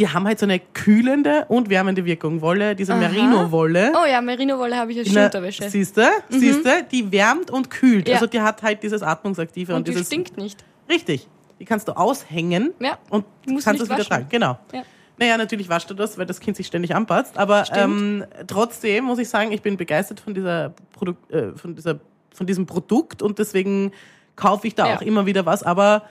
die 0.00 0.08
haben 0.08 0.26
halt 0.26 0.38
so 0.40 0.46
eine 0.46 0.58
kühlende 0.58 1.44
und 1.48 1.70
wärmende 1.70 2.04
Wirkung. 2.04 2.40
Wolle, 2.40 2.74
diese. 2.74 2.94
Merino-Wolle. 2.96 3.92
Oh 3.94 4.06
ja, 4.06 4.20
Merino-Wolle 4.20 4.76
habe 4.76 4.90
ich 4.92 4.98
als 4.98 5.06
in 5.08 5.14
der- 5.14 5.22
Schulterwäsche. 5.24 5.70
Siehste, 5.70 6.08
siehste, 6.28 6.84
die 6.90 7.12
wärmt 7.12 7.50
und 7.52 7.70
kühlt. 7.70 8.08
Ja. 8.08 8.14
Also 8.14 8.26
die 8.26 8.40
hat 8.40 8.62
halt 8.62 8.82
dieses 8.82 9.02
Atmungsaktive 9.02 9.72
und, 9.72 9.78
Und 9.80 9.86
die 9.88 9.92
dieses 9.92 10.08
stinkt 10.08 10.36
nicht. 10.36 10.64
richtig. 10.88 11.28
Die 11.60 11.64
kannst 11.66 11.86
du 11.86 11.92
aushängen 11.96 12.72
Ja. 12.80 12.98
und 13.10 13.24
Du 13.46 13.52
musst 13.52 13.66
kannst 13.66 13.82
es 13.82 13.88
wieder 13.88 13.98
waschen. 13.98 14.08
tragen. 14.08 14.26
Genau. 14.30 14.58
Ja. 14.72 14.82
Naja, 15.18 15.36
natürlich 15.36 15.68
wascht 15.68 15.90
du 15.90 15.94
das, 15.94 16.16
weil 16.16 16.24
das 16.24 16.40
Kind 16.40 16.56
sich 16.56 16.66
ständig 16.66 16.94
anpasst. 16.96 17.36
Aber 17.36 17.64
ähm, 17.74 18.24
trotzdem 18.46 19.04
muss 19.04 19.18
ich 19.18 19.28
sagen, 19.28 19.52
ich 19.52 19.60
bin 19.60 19.76
begeistert 19.76 20.18
von 20.20 20.32
dieser 20.32 20.72
Produkt, 20.92 21.30
äh, 21.30 21.52
von 21.52 21.74
dieser, 21.76 22.00
von 22.32 22.46
diesem 22.46 22.64
Produkt 22.64 23.20
und 23.20 23.38
deswegen 23.38 23.92
kaufe 24.36 24.66
ich 24.66 24.74
da 24.74 24.88
Ja. 24.88 24.96
auch 24.96 25.02
immer 25.02 25.26
wieder 25.26 25.44
was. 25.44 25.62
Aber 25.62 26.04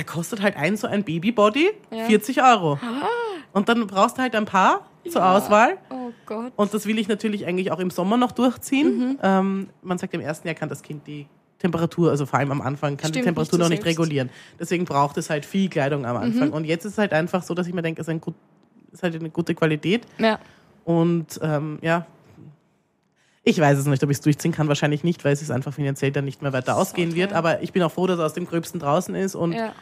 da 0.00 0.04
kostet 0.12 0.40
halt 0.40 0.56
ein 0.56 0.76
so 0.78 0.86
ein 0.86 1.04
Babybody 1.04 1.68
Ja. 1.90 2.04
40 2.06 2.42
Euro. 2.42 2.78
Und 3.52 3.68
dann 3.68 3.86
brauchst 3.86 4.16
du 4.16 4.22
halt 4.22 4.34
ein 4.34 4.46
paar 4.46 4.86
zur 5.10 5.20
Ja. 5.20 5.36
Auswahl. 5.36 5.76
Oh 5.90 6.10
Gott. 6.24 6.52
Und 6.56 6.72
das 6.72 6.86
will 6.86 6.98
ich 6.98 7.06
natürlich 7.08 7.46
eigentlich 7.46 7.70
auch 7.70 7.78
im 7.80 7.90
Sommer 7.90 8.16
noch 8.16 8.30
Mhm. 8.30 8.34
durchziehen. 8.36 9.18
Ähm, 9.22 9.68
man 9.82 9.98
sagt, 9.98 10.14
im 10.14 10.20
ersten 10.20 10.46
Jahr 10.48 10.54
kann 10.54 10.68
das 10.70 10.82
Kind 10.82 11.06
die 11.06 11.26
Temperatur, 11.58 12.08
also 12.10 12.24
vor 12.24 12.38
allem 12.38 12.50
am 12.52 12.62
Anfang, 12.62 12.96
kann 12.96 13.08
die 13.12 13.18
Stimmt, 13.18 13.26
Temperatur 13.26 13.58
nicht 13.58 13.64
noch 13.66 13.70
nicht 13.70 13.84
regulieren. 13.84 14.30
Deswegen 14.58 14.86
braucht 14.86 15.18
es 15.18 15.28
halt 15.28 15.44
viel 15.44 15.68
Kleidung 15.68 16.06
am 16.06 16.16
Anfang. 16.16 16.48
Mhm. 16.48 16.54
Und 16.54 16.64
jetzt 16.64 16.86
ist 16.86 16.92
es 16.92 16.98
halt 16.98 17.12
einfach 17.12 17.42
so, 17.42 17.52
dass 17.52 17.66
ich 17.66 17.74
mir 17.74 17.82
denke, 17.82 18.00
es 18.00 18.08
ist, 18.08 18.10
ein 18.12 18.20
gut, 18.22 18.34
ist 18.92 19.02
halt 19.02 19.14
eine 19.16 19.28
gute 19.28 19.54
Qualität. 19.54 20.06
Ja. 20.18 20.38
Und 20.84 21.38
ähm, 21.42 21.78
ja, 21.82 22.06
ich 23.42 23.58
weiß 23.58 23.78
es 23.78 23.86
nicht, 23.86 24.02
ob 24.02 24.10
ich 24.10 24.16
es 24.18 24.20
durchziehen 24.22 24.52
kann. 24.52 24.68
Wahrscheinlich 24.68 25.02
nicht, 25.04 25.24
weil 25.24 25.32
es 25.32 25.50
einfach 25.50 25.72
finanziell 25.74 26.12
dann 26.12 26.24
nicht 26.24 26.40
mehr 26.42 26.52
weiter 26.52 26.76
ausgehen 26.76 27.14
wird. 27.14 27.30
teuer. 27.30 27.38
Aber 27.38 27.62
ich 27.62 27.72
bin 27.72 27.82
auch 27.82 27.90
froh, 27.92 28.06
dass 28.06 28.18
er 28.18 28.26
aus 28.26 28.34
dem 28.34 28.46
Gröbsten 28.46 28.80
draußen 28.80 29.14
ist. 29.14 29.34
Und 29.34 29.52
ja. 29.52 29.72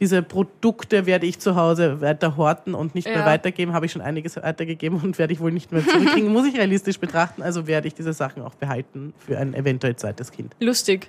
Diese 0.00 0.22
Produkte 0.22 1.06
werde 1.06 1.26
ich 1.26 1.38
zu 1.38 1.54
Hause 1.56 2.00
weiter 2.00 2.36
horten 2.36 2.74
und 2.74 2.94
nicht 2.94 3.06
mehr 3.06 3.18
Ja. 3.18 3.26
weitergeben. 3.26 3.72
Habe 3.72 3.86
ich 3.86 3.92
schon 3.92 4.02
einiges 4.02 4.36
weitergegeben 4.36 5.00
und 5.00 5.18
werde 5.18 5.32
ich 5.32 5.40
wohl 5.40 5.52
nicht 5.52 5.70
mehr 5.72 5.86
zurückkriegen. 5.86 6.32
Muss 6.32 6.46
ich 6.46 6.56
realistisch 6.56 6.98
betrachten. 6.98 7.42
Also 7.42 7.66
werde 7.66 7.86
ich 7.88 7.94
diese 7.94 8.12
Sachen 8.12 8.42
auch 8.42 8.54
behalten 8.54 9.14
für 9.18 9.38
ein 9.38 9.54
eventuell 9.54 9.96
zweites 9.96 10.30
Kind. 10.32 10.54
Lustig. 10.60 11.08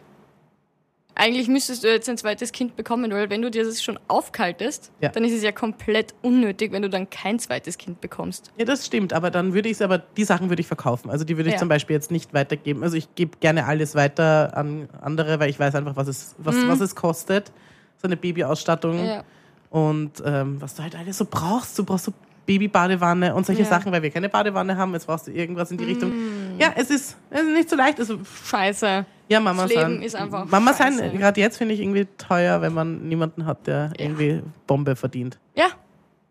Eigentlich 1.17 1.48
müsstest 1.48 1.82
du 1.86 1.88
jetzt 1.88 2.10
ein 2.10 2.17
zweites 2.17 2.52
Kind 2.52 2.76
bekommen, 2.76 3.10
weil 3.13 3.30
wenn 3.30 3.41
du 3.41 3.50
dir 3.50 3.63
das 3.63 3.82
schon 3.82 3.98
aufkaltest, 4.10 4.91
Ja. 5.00 5.08
dann 5.10 5.24
ist 5.24 5.32
es 5.32 5.43
ja 5.43 5.54
komplett 5.54 6.13
unnötig, 6.21 6.74
wenn 6.74 6.82
du 6.82 6.89
dann 6.89 7.10
kein 7.10 7.39
zweites 7.39 7.78
Kind 7.78 8.02
bekommst. 8.02 8.52
Ja, 8.58 8.65
das 8.65 8.86
stimmt, 8.86 9.13
aber 9.13 9.32
dann 9.32 9.54
würde 9.54 9.69
ich 9.69 9.76
es, 9.76 9.82
aber 9.82 10.00
die 10.00 10.26
Sachen 10.26 10.50
würde 10.50 10.60
ich 10.60 10.67
verkaufen. 10.67 11.10
Also 11.10 11.24
die 11.24 11.38
würde 11.38 11.48
ich 11.50 11.54
Ja. 11.54 11.60
zum 11.60 11.69
Beispiel 11.69 11.93
jetzt 11.95 12.12
nicht 12.12 12.34
weitergeben. 12.34 12.84
Also 12.84 12.98
ich 12.98 13.15
gebe 13.15 13.38
gerne 13.39 13.65
alles 13.65 13.95
weiter 13.95 14.58
an 14.58 14.89
andere, 15.02 15.39
weil 15.39 15.50
ich 15.50 15.58
weiß 15.58 15.74
einfach, 15.76 15.95
was 15.95 16.10
es, 16.10 16.36
was, 16.38 16.56
was 16.67 16.82
es 16.82 16.95
kostet, 16.95 17.54
so 17.97 18.08
eine 18.08 18.17
Babyausstattung. 18.17 19.03
Ja. 19.05 19.23
Und 19.69 20.12
ähm, 20.25 20.62
was 20.62 20.75
du 20.75 20.84
halt 20.84 20.95
alles 20.95 21.17
so 21.17 21.25
brauchst. 21.29 21.77
Du 21.77 21.84
brauchst 21.84 22.05
so 22.05 22.13
Babybadewanne 22.45 23.34
und 23.34 23.45
solche 23.45 23.63
Ja. 23.63 23.67
Mm. 23.67 23.71
Sachen, 23.71 23.91
weil 23.91 24.03
wir 24.03 24.12
keine 24.12 24.29
Badewanne 24.29 24.77
haben. 24.77 24.93
Jetzt 24.93 25.08
brauchst 25.08 25.27
du 25.27 25.31
irgendwas 25.31 25.71
in 25.71 25.77
die 25.77 25.84
Richtung. 25.86 26.12
Ja, 26.60 26.71
es 26.75 26.89
ist, 26.91 27.17
es 27.31 27.41
ist 27.41 27.47
nicht 27.53 27.69
so 27.69 27.75
leicht. 27.75 27.99
Also, 27.99 28.19
Scheiße. 28.45 29.05
ja, 29.27 29.39
Mama 29.39 29.63
Das 29.63 29.71
Leben 29.71 29.81
sein. 29.81 30.01
ist 30.03 30.15
einfach 30.15 30.45
Mama 30.45 30.71
sein, 30.73 30.93
scheiße. 30.93 31.17
gerade 31.17 31.41
jetzt 31.41 31.58
finde 31.58 31.73
ich 31.73 31.81
irgendwie 31.81 32.08
teuer, 32.17 32.62
wenn 32.62 32.73
man 32.73 33.08
niemanden 33.10 33.45
hat, 33.45 33.65
der 33.67 33.91
irgendwie 33.97 34.41
Bombe 34.67 34.95
verdient. 34.95 35.39
Ja. 35.55 35.67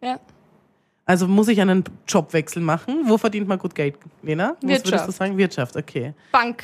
Ja. 0.01 0.21
Also 1.07 1.27
muss 1.29 1.49
ich 1.49 1.61
einen 1.61 1.85
Jobwechsel 2.09 2.63
machen? 2.63 3.01
Wo 3.07 3.19
verdient 3.19 3.47
man 3.49 3.59
gut 3.59 3.75
Geld, 3.75 3.97
Lena? 4.23 4.57
Was 4.61 4.63
würdest 4.63 4.87
du 4.87 4.91
Wirtschaft. 4.93 5.13
sagen? 5.19 5.37
Wirtschaft, 5.37 5.77
okay. 5.77 6.15
Bank. 6.33 6.63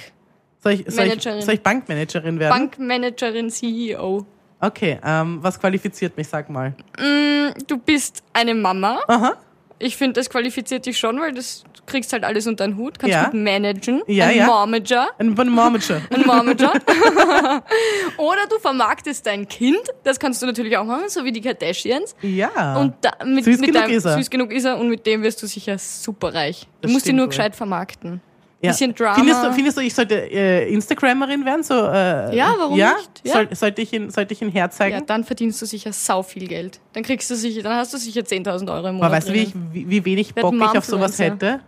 Soll 0.63 0.73
ich, 0.73 0.85
soll 0.89 1.07
ich, 1.07 1.23
soll 1.23 1.55
ich 1.55 1.63
Bankmanagerin 1.63 2.39
werden? 2.39 2.51
Bankmanagerin, 2.59 3.51
CEO. 3.51 4.25
Okay, 4.61 4.99
ähm, 5.05 5.39
was 5.43 5.59
qualifiziert 5.59 6.17
mich, 6.17 6.29
sag 6.29 6.51
mal. 6.51 6.75
Mm, 6.99 7.53
Du 7.67 7.79
bist 7.79 8.23
eine 8.33 8.55
Mama. 8.55 9.01
Aha. 9.09 9.35
Ich 9.83 9.97
finde, 9.97 10.21
das 10.21 10.29
qualifiziert 10.29 10.85
dich 10.85 10.99
schon, 10.99 11.19
weil 11.19 11.33
das, 11.33 11.65
du 11.75 11.83
kriegst 11.87 12.13
halt 12.13 12.23
alles 12.25 12.47
unter 12.47 12.67
den 12.67 12.77
Hut, 12.77 12.99
kannst 12.99 13.15
Ja. 13.15 13.25
gut 13.25 13.35
managen. 13.35 14.03
Ja, 14.07 14.27
ein 14.27 14.37
ja. 14.37 14.45
Momager. 14.47 15.09
Ein 15.19 15.31
Momager. 15.31 16.03
Ein 16.11 16.21
Momager. 16.27 16.73
Oder 18.19 18.47
du 18.51 18.59
vermarktest 18.59 19.25
dein 19.27 19.49
Kind. 19.49 19.81
Das 20.05 20.21
kannst 20.21 20.43
du 20.43 20.47
natürlich 20.47 20.77
auch 20.77 20.85
machen, 20.85 21.09
so 21.09 21.25
wie 21.25 21.33
die 21.33 21.41
Kardashians. 21.41 22.15
Ja. 22.21 22.77
Und 22.77 22.95
da, 23.01 23.13
mit, 23.25 23.45
Süß 23.45 23.59
mit 23.61 23.71
genug 23.73 23.83
deinem, 23.87 23.97
ist 23.97 24.05
er. 24.05 24.17
Süß 24.19 24.29
genug 24.29 24.53
ist 24.53 24.65
er 24.67 24.79
und 24.79 24.91
mit 24.91 25.07
dem 25.07 25.23
wirst 25.23 25.43
du 25.43 25.47
sicher 25.47 25.79
super 25.79 26.35
reich. 26.35 26.63
Du 26.63 26.69
Das 26.83 26.93
musst 26.93 27.07
ihn 27.07 27.09
stimmt 27.09 27.17
nur 27.17 27.25
wohl. 27.27 27.31
gescheit 27.31 27.57
vermarkten. 27.57 28.21
Ja. 28.63 28.71
bisschen 28.71 28.95
Drama. 28.95 29.15
Findest 29.15 29.45
du, 29.45 29.53
findest 29.53 29.77
du, 29.77 29.81
ich 29.83 29.95
sollte 29.95 30.15
äh, 30.31 30.73
Instagrammerin 30.73 31.45
werden? 31.45 31.63
So, 31.63 31.75
äh, 31.75 32.35
Ja, 32.37 32.55
warum 32.59 32.79
ja? 32.79 32.95
nicht? 32.97 33.23
Ja. 33.25 33.33
Soll, 33.35 33.49
sollte, 33.55 33.83
ich 33.83 33.93
ihn, 33.93 34.11
sollte 34.11 34.35
ich 34.35 34.43
ihn 34.43 34.51
herzeigen? 34.51 34.97
Ja, 34.97 35.01
dann 35.01 35.25
verdienst 35.25 35.61
du 35.63 35.67
sicher 35.67 35.93
sau 35.93 36.23
viel 36.23 36.47
Geld. 36.49 36.81
Dann 36.93 37.03
kriegst 37.03 37.31
du 37.31 37.37
sicher, 37.37 37.63
dann 37.63 37.75
hast 37.77 37.93
du 37.95 37.99
sicher 37.99 38.21
10.000 38.21 38.69
Euro 38.71 38.79
im 38.79 38.85
Aber 38.87 38.93
Monat. 38.93 39.13
weißt 39.13 39.29
du, 39.29 39.33
wie, 39.33 39.39
ich, 39.43 39.55
wie, 39.73 39.89
wie 39.91 40.05
wenig 40.05 40.35
Bock 40.35 40.55
ich 40.55 40.63
auf 40.79 40.85
sowas 40.85 41.19
hätte? 41.19 41.61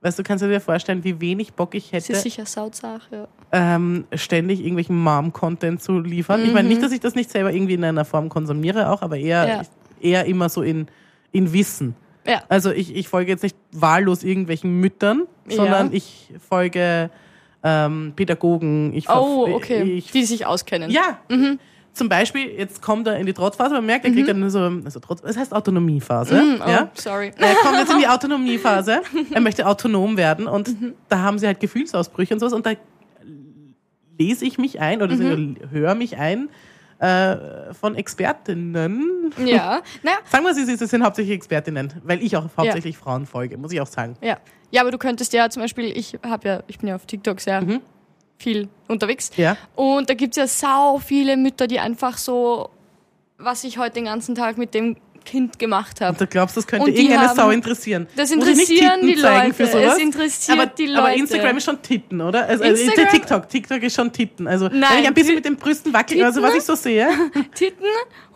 Weißt 0.00 0.18
du, 0.18 0.22
kannst 0.22 0.44
du 0.44 0.48
dir 0.48 0.60
vorstellen, 0.60 1.02
wie 1.02 1.18
wenig 1.18 1.54
Bock 1.54 1.74
ich 1.74 1.90
Das 1.90 2.04
hätte, 2.04 2.12
ist 2.14 2.22
sicher 2.24 2.44
Sauzach, 2.44 3.00
ja. 3.10 3.26
ähm, 3.52 4.04
ständig 4.14 4.60
irgendwelchen 4.60 4.98
Mom-Content 5.02 5.82
zu 5.82 5.98
liefern? 5.98 6.44
Ich 6.44 6.52
meine 6.52 6.68
nicht, 6.68 6.82
dass 6.82 6.92
ich 6.92 7.00
das 7.00 7.14
nicht 7.14 7.30
selber 7.30 7.50
irgendwie 7.52 7.72
in 7.72 7.84
einer 7.84 8.04
Form 8.04 8.28
konsumiere, 8.28 8.90
auch, 8.90 9.00
aber 9.00 9.16
eher, 9.16 9.44
Mhm. 9.44 9.50
Ja. 9.50 9.62
eher 10.00 10.24
immer 10.26 10.50
so 10.50 10.60
in, 10.60 10.88
in 11.32 11.50
Wissen. 11.54 11.94
Ja. 12.26 12.42
Also 12.48 12.70
ich, 12.70 12.94
ich 12.94 13.08
folge 13.08 13.30
jetzt 13.32 13.42
nicht 13.42 13.56
wahllos 13.72 14.22
irgendwelchen 14.24 14.80
Müttern, 14.80 15.24
sondern 15.48 15.88
Ja. 15.88 15.92
ich 15.96 16.32
folge 16.48 17.10
ähm, 17.62 18.12
Pädagogen. 18.16 18.92
Ich, 18.94 19.08
Oh, 19.08 19.48
okay. 19.54 19.82
Ich, 19.82 20.10
die 20.10 20.24
sich 20.24 20.44
auskennen. 20.46 20.90
ja, 20.90 21.18
Mhm. 21.30 21.58
zum 21.94 22.08
Beispiel, 22.08 22.46
jetzt 22.50 22.82
kommt 22.82 23.06
er 23.06 23.16
in 23.18 23.24
die 23.26 23.32
Trotzphase, 23.32 23.74
man 23.74 23.86
merkt, 23.86 24.04
er 24.04 24.10
kriegt 24.12 24.28
dann 24.28 24.50
so, 24.50 24.58
also 24.58 25.00
Trotz, 25.00 25.22
das 25.22 25.36
heißt 25.36 25.54
Autonomiephase. 25.54 26.42
Oh, 26.64 26.68
ja? 26.68 26.90
sorry. 26.94 27.30
Er 27.38 27.54
kommt 27.56 27.78
jetzt 27.78 27.92
in 27.92 27.98
die 28.00 28.08
Autonomiephase. 28.14 29.00
Er 29.32 29.40
möchte 29.40 29.66
autonom 29.66 30.16
werden 30.16 30.46
und 30.46 30.68
Mhm. 30.80 30.94
da 31.08 31.20
haben 31.20 31.38
sie 31.38 31.46
halt 31.46 31.60
Gefühlsausbrüche 31.60 32.34
und 32.34 32.40
sowas 32.40 32.52
und 32.52 32.66
da 32.66 32.72
lese 34.18 34.44
ich 34.44 34.58
mich 34.58 34.80
ein 34.80 35.02
oder 35.02 35.14
Mhm. 35.16 35.56
höre 35.70 35.94
mich 35.94 36.16
ein, 36.18 36.48
äh, 36.98 37.36
von 37.72 37.94
Expertinnen. 37.96 39.02
Ja, 39.38 39.82
naja, 40.02 40.18
Sagen 40.30 40.44
wir, 40.44 40.54
sie, 40.54 40.64
sie 40.64 40.86
sind 40.86 41.02
hauptsächlich 41.04 41.34
Expertinnen, 41.36 41.92
weil 42.04 42.22
ich 42.22 42.36
auch 42.36 42.48
hauptsächlich 42.56 42.96
Frauen 42.98 43.26
folge, 43.26 43.56
muss 43.58 43.72
ich 43.72 43.80
auch 43.80 43.86
sagen. 43.86 44.16
ja. 44.20 44.38
Ja, 44.70 44.80
aber 44.80 44.90
du 44.90 44.98
könntest 44.98 45.32
ja 45.32 45.48
zum 45.50 45.62
Beispiel, 45.62 45.96
ich 45.96 46.18
habe 46.26 46.48
ja, 46.48 46.62
ich 46.66 46.78
bin 46.80 46.88
ja 46.88 46.96
auf 46.96 47.06
TikTok 47.06 47.40
sehr 47.40 47.60
Mhm. 47.62 47.80
viel 48.38 48.68
unterwegs. 48.88 49.30
Ja. 49.36 49.56
Und 49.76 50.10
da 50.10 50.14
gibt's 50.14 50.36
ja 50.36 50.48
sau 50.48 50.98
viele 50.98 51.36
Mütter, 51.36 51.68
die 51.68 51.78
einfach 51.78 52.18
so, 52.18 52.70
was 53.38 53.62
ich 53.62 53.78
heute 53.78 53.94
den 53.94 54.06
ganzen 54.06 54.34
Tag 54.34 54.58
mit 54.58 54.74
dem 54.74 54.96
Kind 55.24 55.58
gemacht 55.58 56.00
habe. 56.00 56.12
Und 56.12 56.20
du 56.20 56.26
glaubst, 56.26 56.56
das 56.56 56.66
könnte 56.66 56.90
irgendeine 56.90 57.28
haben- 57.28 57.36
Sau 57.36 57.50
interessieren. 57.50 58.06
Das 58.16 58.30
interessieren 58.30 59.00
die 59.02 59.14
Leute. 59.14 59.54
Für 59.54 59.66
sowas? 59.66 59.94
Es 59.96 59.98
interessiert 60.02 60.58
aber, 60.58 60.66
die 60.70 60.88
Aber 60.94 61.08
Leute. 61.08 61.20
Instagram 61.20 61.56
ist 61.56 61.64
schon 61.64 61.82
Titten, 61.82 62.20
oder? 62.20 62.46
Also, 62.46 62.64
also 62.64 62.82
Instagram- 62.82 63.10
TikTok, 63.12 63.48
TikTok 63.48 63.82
ist 63.82 63.94
schon 63.94 64.12
Titten. 64.12 64.46
Also 64.46 64.70
wenn 64.70 64.80
Nein, 64.80 65.02
ich 65.02 65.06
ein 65.08 65.14
bisschen 65.14 65.34
mit 65.34 65.44
den 65.44 65.56
Brüsten 65.56 65.92
wackel, 65.92 66.22
also 66.24 66.42
was 66.42 66.54
ich 66.54 66.62
so 66.62 66.74
sehe. 66.74 67.08
Titten, 67.54 67.86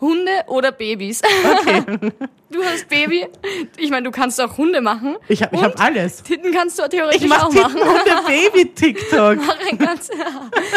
Hunde 0.01 0.31
oder 0.47 0.71
Babys. 0.71 1.21
Okay. 1.61 1.83
Du 2.51 2.63
hast 2.63 2.87
Baby. 2.89 3.27
Ich 3.77 3.91
meine, 3.91 4.03
du 4.03 4.11
kannst 4.11 4.41
auch 4.41 4.57
Hunde 4.57 4.81
machen. 4.81 5.17
Ich 5.27 5.43
habe 5.43 5.55
ich 5.55 5.61
hab 5.63 5.79
alles. 5.79 6.23
Titten 6.23 6.51
kannst 6.51 6.79
du 6.79 6.87
theoretisch 6.89 7.21
Ich 7.21 7.27
mach 7.29 7.45
auch 7.45 7.49
Titten 7.49 7.73
machen. 7.73 7.81
und 7.81 8.05
der 8.07 8.21
Baby-TikTok. 8.27 9.37
Mach 9.45 9.57
ein 9.69 9.77
ganz, 9.77 10.09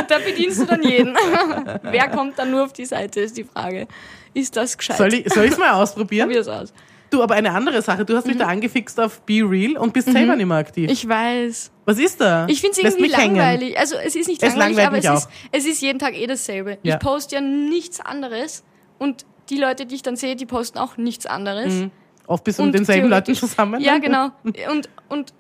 da 0.09 0.19
bedienst 0.19 0.61
du 0.61 0.67
dann 0.67 0.83
jeden. 0.83 1.15
Wer 1.83 2.09
kommt 2.09 2.39
dann 2.39 2.51
nur 2.51 2.65
auf 2.65 2.73
die 2.73 2.85
Seite, 2.85 3.21
ist 3.21 3.37
die 3.39 3.45
Frage. 3.45 3.87
Ist 4.35 4.57
das 4.57 4.77
gescheit? 4.77 4.97
Soll 4.99 5.15
ich 5.15 5.27
es 5.27 5.59
mal 5.59 5.73
ausprobieren? 5.73 6.29
Probier's 6.29 6.49
aus. 6.49 6.73
Du, 7.11 7.23
aber 7.23 7.35
eine 7.35 7.53
andere 7.53 7.83
Sache. 7.83 8.07
Du 8.07 8.17
hast 8.17 8.27
mich 8.27 8.39
da 8.39 8.47
angefixt 8.47 8.99
auf 8.99 9.21
Be 9.23 9.43
Real 9.47 9.77
und 9.77 9.93
bist 9.93 10.11
selber 10.11 10.35
nicht 10.35 10.47
mehr 10.47 10.57
aktiv. 10.57 10.87
Mhm. 10.87 10.93
Ich 10.93 11.07
weiß. 11.07 11.71
Was 11.85 11.99
ist 11.99 12.21
da? 12.21 12.47
Ich 12.49 12.61
finde 12.63 12.73
es 12.79 12.79
irgendwie 12.85 13.03
mich 13.03 13.17
hängen. 13.17 13.37
langweilig. 13.37 13.79
Also 13.79 13.97
es 13.97 14.17
ist 14.17 14.29
nicht 14.29 14.43
Es 14.43 14.57
langweilig, 14.57 15.09
aber 15.09 15.17
es 15.19 15.25
ist, 15.25 15.29
es 15.53 15.67
ist 15.67 15.83
jeden 15.83 15.99
Tag 15.99 16.15
eh 16.19 16.27
dasselbe. 16.27 16.79
Ja. 16.83 16.95
Ich 16.95 17.01
poste 17.01 17.35
ja 17.35 17.41
nichts 17.43 18.01
anderes 18.01 18.65
und 18.99 19.27
die 19.51 19.59
Leute, 19.59 19.87
die 19.87 19.97
ich 19.97 20.03
dann 20.03 20.17
sehe, 20.17 20.37
die 20.37 20.47
posten 20.47 20.79
auch 20.79 20.97
nichts 20.97 21.27
anderes. 21.27 21.85
Oft 22.27 22.45
bist 22.45 22.59
du 22.59 22.65
mit 22.65 22.75
denselben 22.75 23.09
Leuten 23.09 23.35
zusammen. 23.35 23.81
Ja, 23.81 23.99
genau. 23.99 24.31
Und, 24.45 24.89
und, 25.09 25.35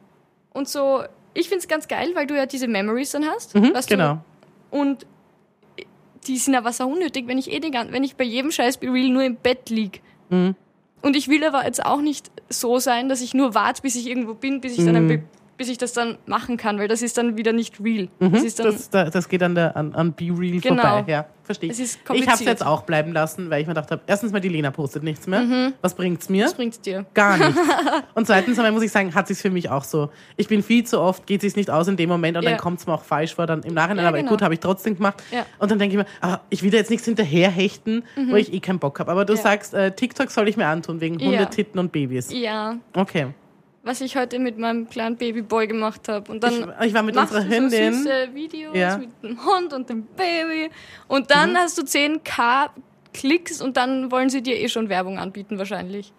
und 0.52 0.68
so, 0.68 1.02
ich 1.34 1.48
finde 1.48 1.60
es 1.60 1.68
ganz 1.68 1.88
geil, 1.88 2.10
weil 2.14 2.26
du 2.26 2.36
ja 2.36 2.46
diese 2.46 2.68
Memories 2.68 3.12
dann 3.12 3.26
hast. 3.26 3.54
Mhm, 3.54 3.72
genau. 3.86 4.14
Du, 4.70 4.78
und 4.78 5.06
die 6.26 6.38
sind 6.38 6.54
aber 6.54 6.72
sau 6.72 6.88
unnötig, 6.88 7.26
wenn 7.26 7.38
ich 7.38 7.50
eh 7.50 7.60
den 7.60 7.72
ganzen, 7.72 7.92
wenn 7.92 8.04
ich 8.04 8.16
bei 8.16 8.24
jedem 8.24 8.50
Scheiß 8.50 8.78
Be 8.78 8.92
Real 8.92 9.08
nur 9.08 9.24
im 9.24 9.36
Bett 9.36 9.70
lieg. 9.70 10.02
Mhm. 10.30 10.54
Und 11.00 11.16
ich 11.16 11.28
will 11.28 11.44
aber 11.44 11.64
jetzt 11.64 11.84
auch 11.84 12.00
nicht 12.00 12.30
so 12.48 12.78
sein, 12.78 13.08
dass 13.08 13.22
ich 13.22 13.34
nur 13.34 13.54
warte, 13.54 13.82
bis 13.82 13.96
ich 13.96 14.06
irgendwo 14.06 14.34
bin, 14.34 14.60
bis 14.60 14.78
ich, 14.78 14.84
dann 14.84 14.96
ein 14.96 15.06
Mhm. 15.06 15.24
Bis 15.56 15.68
ich 15.68 15.78
das 15.78 15.92
dann 15.92 16.18
machen 16.26 16.56
kann, 16.56 16.78
weil 16.78 16.88
das 16.88 17.02
ist 17.02 17.16
dann 17.18 17.36
wieder 17.36 17.52
nicht 17.52 17.78
real. 17.82 18.08
Das 18.18 18.30
Mhm. 18.30 18.52
Das, 18.56 18.90
da- 18.90 19.10
das 19.10 19.28
geht 19.28 19.42
an, 19.42 19.54
der, 19.54 19.76
an, 19.76 19.94
an 19.94 20.12
Be 20.12 20.26
Real 20.36 20.60
Genau. 20.60 20.82
vorbei. 20.82 21.04
Ja, 21.12 21.26
verstehe 21.44 21.70
ich. 21.70 21.78
Es 21.78 21.98
ich 22.12 22.26
habe 22.26 22.34
es 22.34 22.44
jetzt 22.44 22.64
auch 22.66 22.82
bleiben 22.82 23.12
lassen, 23.12 23.50
weil 23.50 23.60
ich 23.60 23.66
mir 23.66 23.74
gedacht 23.74 23.90
habe, 23.90 24.02
erstens 24.06 24.32
mal, 24.32 24.40
die 24.40 24.48
Lena 24.48 24.70
postet 24.70 25.02
nichts 25.02 25.26
mehr. 25.26 25.72
Was 25.82 25.94
bringt's 25.94 26.28
mir? 26.28 26.46
was 26.46 26.54
bringt's 26.54 26.80
dir? 26.80 27.04
Gar 27.14 27.36
nichts. 27.38 27.60
Und 28.14 28.26
zweitens 28.26 28.58
einmal 28.58 28.72
muss 28.72 28.82
ich 28.82 28.90
sagen, 28.90 29.14
hat 29.14 29.28
sich's 29.28 29.42
für 29.42 29.50
mich 29.50 29.68
auch 29.70 29.84
so. 29.84 30.10
Ich 30.36 30.48
bin 30.48 30.62
viel 30.62 30.84
zu 30.84 31.00
oft, 31.00 31.26
geht 31.26 31.40
sich's 31.42 31.56
nicht 31.56 31.70
aus 31.70 31.86
in 31.88 31.96
dem 31.96 32.08
Moment 32.08 32.36
und 32.36 32.42
Ja. 32.44 32.50
dann 32.50 32.58
kommt's 32.58 32.86
mir 32.86 32.94
auch 32.94 33.04
falsch 33.04 33.34
vor, 33.34 33.46
dann 33.46 33.62
im 33.62 33.74
Nachhinein, 33.74 34.04
Ja, 34.04 34.08
aber 34.08 34.18
genau. 34.18 34.30
gut, 34.30 34.42
habe 34.42 34.54
ich 34.54 34.60
trotzdem 34.60 34.96
gemacht. 34.96 35.22
Ja. 35.30 35.44
Und 35.58 35.70
dann 35.70 35.78
denke 35.78 35.96
ich 35.96 36.02
mir, 36.02 36.06
ah, 36.20 36.40
ich 36.50 36.62
will 36.62 36.70
da 36.70 36.78
jetzt 36.78 36.90
nichts 36.90 37.06
hinterherhechten, 37.06 38.04
wo 38.28 38.36
ich 38.36 38.52
eh 38.52 38.60
keinen 38.60 38.78
Bock 38.78 38.98
habe. 39.00 39.10
Aber 39.10 39.24
du 39.24 39.34
Mhm. 39.34 39.38
Sagst, 39.38 39.74
äh, 39.74 39.92
TikTok 39.94 40.30
soll 40.30 40.48
ich 40.48 40.56
mir 40.56 40.66
antun, 40.66 41.00
wegen. 41.00 41.18
Hunde, 41.20 41.46
Titten 41.50 41.78
und 41.78 41.92
Babys. 41.92 42.32
Ja, 42.32 42.76
Okay. 42.94 43.28
Was 43.84 44.00
ich 44.00 44.16
heute 44.16 44.38
mit 44.38 44.58
meinem 44.58 44.88
kleinen 44.88 45.16
Babyboy 45.16 45.66
gemacht 45.66 46.08
habe. 46.08 46.30
Und 46.30 46.42
dann 46.44 46.52
Ich, 46.80 46.86
ich 46.88 46.94
war 46.94 47.02
mit 47.02 47.14
machst 47.14 47.34
unserer 47.34 47.50
Hündin. 47.50 47.92
so 47.94 47.98
süße 48.02 48.28
Videos 48.34 48.76
Ja. 48.76 48.96
Mhm. 48.96 49.00
mit 49.02 49.22
dem 49.22 49.44
Hund 49.44 49.72
und 49.72 49.88
dem 49.90 50.04
Baby. 50.04 50.70
Und 51.08 51.30
dann 51.30 51.56
hast 51.56 51.78
du 51.78 51.82
10k 51.82 52.70
Klicks 53.12 53.60
und 53.60 53.76
dann 53.76 54.10
wollen 54.10 54.30
sie 54.30 54.42
dir 54.42 54.56
eh 54.58 54.68
schon 54.68 54.88
Werbung 54.88 55.18
anbieten 55.18 55.58
wahrscheinlich. 55.58 56.12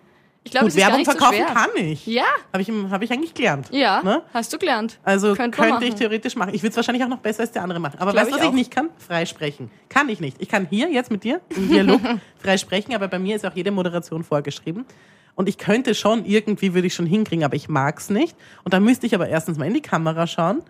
Ich 0.45 0.52
glaube, 0.52 0.67
es 0.67 0.76
ist 0.76 0.82
Werbung 0.82 1.06
so 1.06 1.12
verkaufen 1.12 1.36
schwer. 1.38 1.45
kann 1.45 1.69
ich. 1.76 2.06
Ja, 2.06 2.26
Habe 2.52 2.62
ich, 2.62 2.69
hab 2.91 3.02
ich 3.02 3.12
eigentlich 3.13 3.34
gelernt. 3.34 3.69
ja, 3.71 4.02
Ne? 4.04 4.21
hast 4.34 4.52
du 4.52 4.58
gelernt. 4.58 4.99
Also 5.02 5.34
Könnte 5.36 5.58
man 5.62 5.69
könnte 5.71 5.86
ich 5.86 5.95
theoretisch 5.95 6.36
machen. 6.36 6.54
Ich 6.54 6.62
würde 6.62 6.71
es 6.71 6.76
wahrscheinlich 6.76 7.02
auch 7.02 7.08
noch 7.08 7.19
besser 7.19 7.43
als 7.43 7.54
der 7.54 7.63
andere 7.63 7.80
machen. 7.80 7.97
Aber 7.99 8.12
Glaub 8.12 8.23
weißt 8.26 8.32
du, 8.32 8.36
was 8.39 8.43
ich 8.43 8.49
ich 8.49 8.54
nicht 8.56 8.71
kann? 8.71 8.89
Frei 8.97 9.26
sprechen. 9.26 9.71
Kann 9.88 10.10
ich 10.10 10.19
nicht. 10.19 10.36
Ich 10.41 10.49
kann 10.49 10.67
hier 10.69 10.89
jetzt 10.91 11.12
mit 11.12 11.23
dir 11.23 11.39
im 11.56 11.69
Dialog 11.69 12.02
frei 12.38 12.58
sprechen, 12.58 12.93
aber 12.93 13.08
bei 13.08 13.19
mir 13.19 13.38
ist 13.38 13.45
auch 13.45 13.56
jede 13.56 13.71
Moderation 13.71 14.26
vorgeschrieben. 14.26 14.86
Und 15.35 15.49
ich 15.49 15.57
könnte 15.57 15.95
schon, 15.95 16.25
irgendwie 16.25 16.73
würde 16.73 16.87
ich 16.87 16.93
schon 16.93 17.05
hinkriegen, 17.07 17.43
aber 17.43 17.55
ich 17.55 17.67
mag's 17.69 18.09
nicht. 18.09 18.35
Und 18.63 18.73
dann 18.73 18.83
müsste 18.83 19.05
ich 19.07 19.15
aber 19.15 19.27
erstens 19.27 19.57
mal 19.57 19.65
in 19.65 19.73
die 19.73 19.81
Kamera 19.81 20.27
schauen 20.27 20.61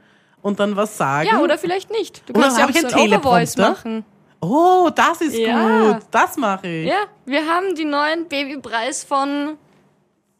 und 0.41 0.60
dann 0.60 0.76
was 0.76 0.97
sagen. 0.97 1.28
Ja, 1.32 1.39
oder 1.41 1.58
vielleicht 1.58 1.91
nicht. 1.91 2.23
Du 2.28 2.34
Oder 2.34 2.43
kannst 2.43 2.58
ja 2.60 2.65
auch 2.65 2.71
so 2.71 2.88
einen 2.88 2.95
Teleprompter? 3.10 3.69
machen. 3.69 4.06
Oh, 4.41 4.89
das 4.93 5.21
ist 5.21 5.38
Ja. 5.38 5.91
gut. 5.93 6.04
Das 6.12 6.38
mache 6.38 6.67
ich. 6.67 6.88
Ja, 6.88 7.06
wir 7.26 7.45
haben 7.47 7.76
die 7.76 7.86
neuen 7.86 8.28
Babypreis 8.28 9.04
von 9.04 9.58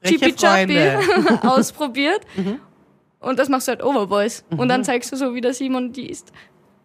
Chippy 0.04 0.34
Chappy 0.36 0.74
Freunde. 0.74 1.00
Mhm. 1.42 1.48
ausprobiert. 1.50 2.22
Und 3.22 3.40
das 3.40 3.48
machst 3.50 3.68
du 3.68 3.72
halt 3.72 3.84
Overvoice. 3.84 4.44
Und 4.58 4.68
dann 4.70 4.84
zeigst 4.84 5.12
du 5.12 5.16
so, 5.16 5.34
wie 5.34 5.42
der 5.42 5.54
Simon 5.54 5.94
die 5.94 6.10
ist. 6.10 6.32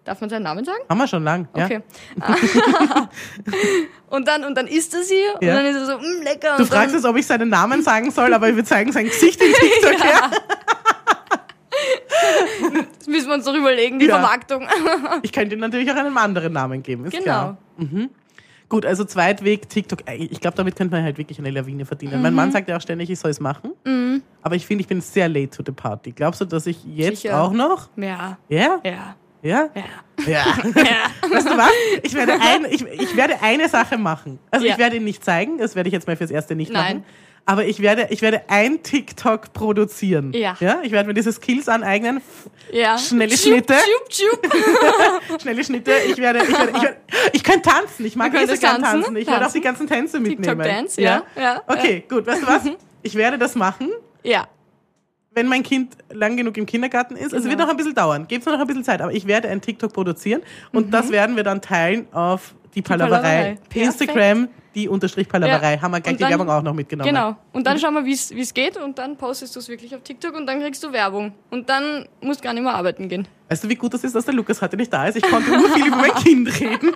Darf 0.09 0.21
man 0.23 0.31
seinen 0.31 0.43
Namen 0.45 0.65
sagen? 0.65 0.79
Haben 0.89 0.99
wir 0.99 1.07
schon 1.07 1.23
lang. 1.23 1.49
Ja? 1.55 1.67
Okay. 1.67 1.81
und 4.09 4.27
dann 4.27 4.45
und 4.45 4.55
dann 4.57 4.67
isst 4.67 4.95
er 4.95 5.03
sie 5.03 5.21
und 5.35 5.43
Ja. 5.45 5.55
dann 5.55 5.67
ist 5.67 5.77
er 5.77 5.85
so, 5.85 5.99
mm, 5.99 6.23
lecker. 6.23 6.57
Du 6.57 6.65
fragst 6.65 6.95
jetzt, 6.95 7.05
ob 7.05 7.15
ich 7.17 7.27
seinen 7.27 7.51
Namen 7.51 7.83
sagen 7.83 8.11
soll, 8.11 8.33
aber 8.33 8.57
wir 8.57 8.65
zeigen 8.65 8.91
sein 8.91 9.05
Gesicht 9.05 9.39
in 9.43 9.53
TikTok. 9.53 9.99
ja. 10.05 10.31
das 12.99 13.07
müssen 13.07 13.29
wir 13.29 13.35
uns 13.35 13.45
noch 13.45 13.55
überlegen, 13.55 13.99
die 13.99 14.07
Ja. 14.07 14.19
Vermarktung. 14.19 14.67
Ich 15.23 15.31
könnte 15.33 15.55
ihm 15.57 15.61
natürlich 15.61 15.91
auch 15.93 15.97
einen 15.97 16.17
anderen 16.17 16.55
Namen 16.55 16.83
geben, 16.83 17.05
ist 17.05 17.13
genau. 17.13 17.23
klar. 17.25 17.57
Gut, 18.71 18.85
also 18.85 19.05
Zweitweg, 19.05 19.69
TikTok. 19.69 20.01
Ich 20.11 20.41
glaube, 20.41 20.57
damit 20.57 20.77
könnte 20.77 20.95
man 20.95 21.03
halt 21.05 21.17
wirklich 21.19 21.39
eine 21.39 21.51
Lawine 21.51 21.85
verdienen. 21.87 22.21
Mein 22.23 22.33
Mhm. 22.33 22.37
Mann 22.37 22.53
sagt 22.53 22.69
ja 22.69 22.77
auch 22.77 22.81
ständig, 22.83 23.09
ich 23.11 23.19
soll 23.19 23.31
es 23.31 23.41
machen. 23.41 23.73
Aber 24.43 24.55
ich 24.57 24.67
finde, 24.67 24.83
ich 24.83 24.89
bin 24.89 25.01
sehr 25.03 25.29
late 25.29 25.51
to 25.51 25.63
the 25.65 25.73
party. 25.73 26.13
Glaubst 26.13 26.41
du, 26.41 26.45
dass 26.47 26.67
ich 26.67 26.83
jetzt 26.85 27.23
Sicher. 27.23 27.43
auch 27.43 27.53
noch? 27.53 27.89
Ja, 27.97 28.39
Ja? 28.49 28.79
ja, 28.85 29.15
Ja? 29.43 29.69
ja. 29.75 29.85
Ja. 30.27 30.45
ja. 30.75 31.31
weißt 31.31 31.49
du 31.49 31.57
was? 31.57 31.71
Ich 32.03 32.15
werde, 32.15 32.33
ein, 32.41 32.65
ich, 32.71 32.83
ich 32.85 33.17
werde 33.17 33.41
eine 33.41 33.69
Sache 33.69 33.97
machen. 33.99 34.39
Also 34.51 34.67
Ja. 34.67 34.73
ich 34.73 34.79
werde 34.79 34.97
ihn 34.97 35.05
nicht 35.05 35.25
zeigen, 35.25 35.59
das 35.59 35.77
werde 35.77 35.89
ich 35.89 35.93
jetzt 35.93 36.07
mal 36.07 36.17
fürs 36.17 36.31
Erste 36.31 36.55
nicht 36.57 36.73
Nein. 36.73 36.99
machen. 36.99 37.05
Aber 37.47 37.65
ich 37.65 37.81
werde, 37.81 38.09
ich 38.11 38.21
werde 38.21 38.43
ein 38.49 38.83
TikTok 38.83 39.55
produzieren. 39.55 40.33
Ja. 40.35 40.55
ja? 40.61 40.81
Ich 40.83 40.93
werde 40.93 41.07
mir 41.09 41.15
diese 41.15 41.33
Skills 41.33 41.67
aneignen. 41.69 42.21
ja. 42.71 42.99
Schnelle 42.99 43.31
Tschup, 43.35 43.41
Schnitte. 43.53 43.75
tschup, 43.75 44.09
tschup. 44.11 45.41
Schnelle 45.41 45.65
Schnitte. 45.65 45.93
Ich 46.09 46.19
werde, 46.19 46.41
ich 46.43 46.49
werde, 46.51 46.73
ich 46.77 46.83
werde, 46.83 46.97
ich 47.33 47.43
kann 47.43 47.63
tanzen. 47.63 48.05
Ich 48.05 48.17
mag 48.17 48.33
gern 48.33 48.47
tanzen. 48.47 48.83
tanzen, 48.83 49.17
Ich 49.17 49.27
werde 49.27 49.39
auch 49.39 49.43
tanzen. 49.45 49.55
die 49.61 49.65
ganzen 49.65 49.87
Tänze 49.87 50.21
mitnehmen. 50.21 50.59
TikTok-Dance, 50.59 51.01
ja, 51.01 51.23
ja, 51.41 51.63
Okay, 51.67 52.05
gut. 52.07 52.27
Weißt 52.27 52.43
du 52.43 52.47
was? 52.49 52.63
Ich 53.03 53.15
werde 53.15 53.39
das 53.39 53.55
machen, 53.55 53.93
Ja, 54.25 54.47
wenn 55.39 55.47
mein 55.47 55.63
Kind 55.63 55.97
lang 56.13 56.37
genug 56.37 56.57
im 56.57 56.67
Kindergarten 56.67 57.15
ist. 57.15 57.27
Es 57.33 57.45
Genau. 57.45 57.51
wird 57.51 57.59
noch 57.61 57.69
ein 57.69 57.77
bisschen 57.77 57.95
dauern. 57.95 58.27
Gebt 58.27 58.45
mir 58.45 58.51
noch 58.53 58.61
ein 58.61 58.67
bisschen 58.67 58.83
Zeit. 58.83 59.01
Aber 59.01 59.13
ich 59.13 59.27
werde 59.29 59.49
ein 59.49 59.61
TikTok 59.61 59.93
produzieren 59.93 60.43
und 60.73 60.93
das 60.93 61.13
werden 61.13 61.37
wir 61.37 61.45
dann 61.45 61.61
teilen 61.63 62.07
auf 62.13 62.55
die 62.75 62.83
Palaverei. 62.83 63.57
Palaverei. 63.71 63.85
Instagram, 63.87 64.49
die 64.75 64.89
Unterstrich 64.89 65.29
Palaverei. 65.29 65.75
Ja. 65.75 65.83
Haben 65.83 65.93
wir 65.93 66.01
gleich 66.01 66.13
Und 66.13 66.19
die 66.19 66.23
dann- 66.23 66.31
Werbung 66.31 66.51
auch 66.51 66.63
noch 66.63 66.75
mitgenommen. 66.75 67.09
genau. 67.09 67.37
Und 67.53 67.67
dann 67.67 67.79
schauen 67.79 67.95
wir, 67.95 68.05
wie 68.05 68.13
es 68.13 68.55
geht 68.55 68.77
und 68.77 68.99
dann 68.99 69.17
postest 69.17 69.55
du 69.57 69.61
es 69.61 69.69
wirklich 69.69 69.95
auf 69.95 70.03
TikTok 70.03 70.35
und 70.37 70.47
dann 70.47 70.61
kriegst 70.61 70.83
du 70.85 70.93
Werbung. 70.93 71.33
Und 71.51 71.69
dann 71.69 72.07
musst 72.21 72.41
du 72.41 72.45
gar 72.45 72.53
nicht 72.53 72.63
mehr 72.63 72.75
arbeiten 72.75 73.09
gehen. 73.09 73.27
Weißt 73.49 73.65
du, 73.65 73.69
wie 73.71 73.77
gut 73.77 73.95
das 73.95 74.05
ist, 74.05 74.15
dass 74.15 74.27
der 74.27 74.35
Lukas 74.35 74.61
heute 74.61 74.77
nicht 74.77 74.93
da 74.93 75.07
ist? 75.07 75.17
Ich 75.17 75.23
konnte 75.23 75.51
nur 75.51 75.71
viel 75.71 75.87
über 75.87 75.97
mein 75.97 76.13
Kind 76.17 76.61
reden. 76.61 76.93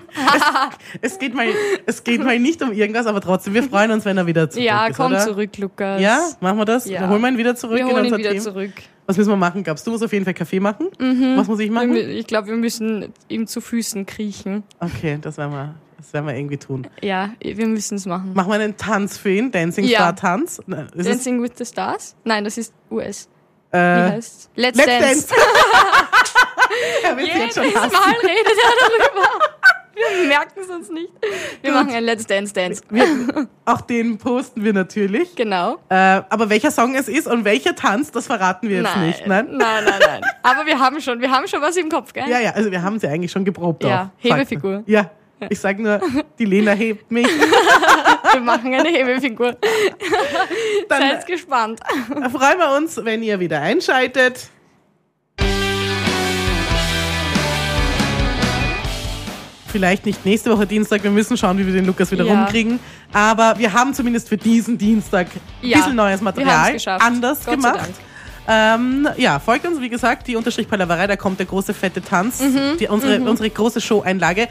Es, 1.00 1.12
es, 1.12 1.18
geht 1.18 1.34
mal, 1.34 1.46
es 1.86 2.04
geht 2.04 2.22
mal 2.22 2.38
nicht 2.38 2.62
um 2.62 2.72
irgendwas, 2.72 3.06
aber 3.06 3.20
trotzdem, 3.22 3.54
wir 3.54 3.62
freuen 3.62 3.90
uns, 3.90 4.04
wenn 4.04 4.18
er 4.18 4.26
wieder 4.26 4.50
zurück 4.50 4.64
ja, 4.66 4.86
ist, 4.86 4.96
komm 4.96 5.12
oder? 5.12 5.20
zurück, 5.20 5.56
Lukas. 5.56 6.00
Ja, 6.00 6.28
machen 6.40 6.58
wir 6.58 6.64
das? 6.66 6.86
Ja. 6.86 7.00
Dann 7.00 7.10
holen 7.10 7.22
wir 7.22 7.28
ihn 7.30 7.38
wieder 7.38 7.56
zurück 7.56 7.76
Wir 7.78 7.86
in 7.86 7.92
holen 7.92 8.04
ihn 8.04 8.12
unser 8.12 8.18
wieder 8.18 8.30
Team. 8.32 8.40
zurück. 8.40 8.72
Was 9.06 9.16
müssen 9.16 9.30
wir 9.30 9.36
machen, 9.36 9.64
Gabs? 9.64 9.82
Du 9.82 9.90
musst 9.90 10.04
auf 10.04 10.12
jeden 10.12 10.24
Fall 10.24 10.34
Kaffee 10.34 10.60
machen. 10.60 10.88
Mhm. 10.98 11.36
Was 11.36 11.48
muss 11.48 11.58
ich 11.58 11.70
machen? 11.70 11.96
Ich 11.96 12.26
glaube, 12.26 12.48
wir 12.48 12.56
müssen 12.56 13.12
ihm 13.28 13.46
zu 13.46 13.60
Füßen 13.60 14.04
kriechen. 14.06 14.62
Okay, 14.78 15.18
das 15.20 15.38
werden 15.38 15.52
wir, 15.52 15.74
das 16.02 16.12
werden 16.12 16.26
wir 16.26 16.34
irgendwie 16.34 16.56
tun. 16.56 16.88
Ja, 17.00 17.30
wir 17.40 17.66
müssen 17.68 17.94
es 17.94 18.06
machen. 18.06 18.32
Machen 18.34 18.50
wir 18.50 18.56
einen 18.56 18.76
Tanz 18.76 19.16
für 19.16 19.30
ihn, 19.30 19.52
Dancing 19.52 19.84
Ja. 19.84 20.00
Star 20.00 20.16
Tanz. 20.16 20.60
Na, 20.66 20.86
ist 20.94 21.08
Dancing 21.08 21.40
with 21.40 21.52
the 21.56 21.64
Stars? 21.64 22.16
Nein, 22.24 22.42
das 22.42 22.58
ist 22.58 22.74
US. 22.90 23.28
Wie 23.70 23.78
äh, 23.78 24.10
heißt's? 24.10 24.50
Let's, 24.56 24.78
Let's 24.78 24.88
Dance. 24.88 25.28
Dance. 25.28 25.34
er 27.04 27.16
wird 27.16 27.28
Jedes 27.28 27.40
jetzt 27.40 27.54
schon 27.54 27.64
hassen. 27.66 27.92
Mal 27.92 28.14
redet 28.20 28.46
er 28.46 28.88
darüber. 28.88 29.28
Wir 29.94 30.26
merken 30.26 30.60
es 30.60 30.68
uns 30.70 30.90
nicht. 30.90 31.12
Wir 31.62 31.72
machen 31.72 31.90
ein 31.90 32.02
Let's 32.02 32.26
Dance 32.26 32.52
Dance. 32.52 32.82
Wir, 32.90 33.46
auch 33.64 33.82
den 33.82 34.18
posten 34.18 34.64
wir 34.64 34.72
natürlich. 34.72 35.36
Genau. 35.36 35.76
Äh, 35.88 36.22
aber 36.28 36.50
welcher 36.50 36.72
Song 36.72 36.96
es 36.96 37.06
ist 37.06 37.28
und 37.28 37.44
welcher 37.44 37.76
Tanz, 37.76 38.10
das 38.10 38.26
verraten 38.26 38.68
wir 38.68 38.78
jetzt 38.78 38.96
nein. 38.96 39.06
nicht. 39.06 39.26
Nein? 39.26 39.46
nein, 39.52 39.84
nein, 39.84 40.00
nein. 40.04 40.20
Aber 40.42 40.66
wir 40.66 40.80
haben 40.80 41.00
schon, 41.00 41.20
wir 41.20 41.30
haben 41.30 41.46
schon 41.46 41.60
was 41.62 41.76
im 41.76 41.88
Kopf, 41.88 42.12
gell? 42.12 42.28
Ja, 42.28 42.40
ja, 42.40 42.50
also 42.50 42.72
wir 42.72 42.82
haben 42.82 42.98
sie 42.98 43.06
eigentlich 43.06 43.30
schon 43.30 43.44
geprobt. 43.44 43.84
Ja, 43.84 44.10
auch, 44.18 44.24
Hebefigur. 44.24 44.82
Ja, 44.86 45.10
ich 45.50 45.58
sag 45.60 45.78
nur, 45.78 46.00
die 46.38 46.44
Lena 46.44 46.72
hebt 46.72 47.10
mich. 47.10 47.26
Wir 48.32 48.40
machen 48.40 48.72
eine 48.74 48.88
Hebefigur. 48.88 49.56
Dann 50.88 51.00
Seid 51.02 51.26
gespannt. 51.26 51.80
freuen 52.32 52.58
wir 52.58 52.76
uns, 52.76 52.98
wenn 53.04 53.22
ihr 53.22 53.38
wieder 53.40 53.60
einschaltet. 53.60 54.48
Vielleicht 59.68 60.04
nicht 60.04 60.24
nächste 60.26 60.50
Woche 60.50 60.66
Dienstag. 60.66 61.02
Wir 61.02 61.10
müssen 61.10 61.36
schauen, 61.38 61.56
wie 61.56 61.64
wir 61.66 61.72
den 61.72 61.86
Lukas 61.86 62.10
wieder 62.10 62.24
Ja. 62.24 62.34
rumkriegen. 62.34 62.78
Aber 63.12 63.54
wir 63.58 63.72
haben 63.72 63.94
zumindest 63.94 64.28
für 64.28 64.36
diesen 64.36 64.76
Dienstag 64.76 65.28
ein 65.62 65.68
Ja, 65.68 65.78
bisschen 65.78 65.96
neues 65.96 66.20
Material 66.20 66.76
anders 66.98 67.44
Gott 67.46 67.54
gemacht. 67.54 67.90
Ähm, 68.46 69.08
ja, 69.16 69.38
folgt 69.38 69.66
uns, 69.66 69.80
wie 69.80 69.88
gesagt, 69.88 70.26
die 70.26 70.34
Unterstrich 70.36 70.68
Palaverei, 70.68 71.06
da 71.06 71.16
kommt 71.16 71.38
der 71.38 71.46
große 71.46 71.72
fette 71.72 72.02
Tanz, 72.02 72.42
die, 72.78 72.88
unsere, 72.88 73.20
unsere 73.20 73.48
große 73.48 73.80
Show-Einlage. 73.80 74.48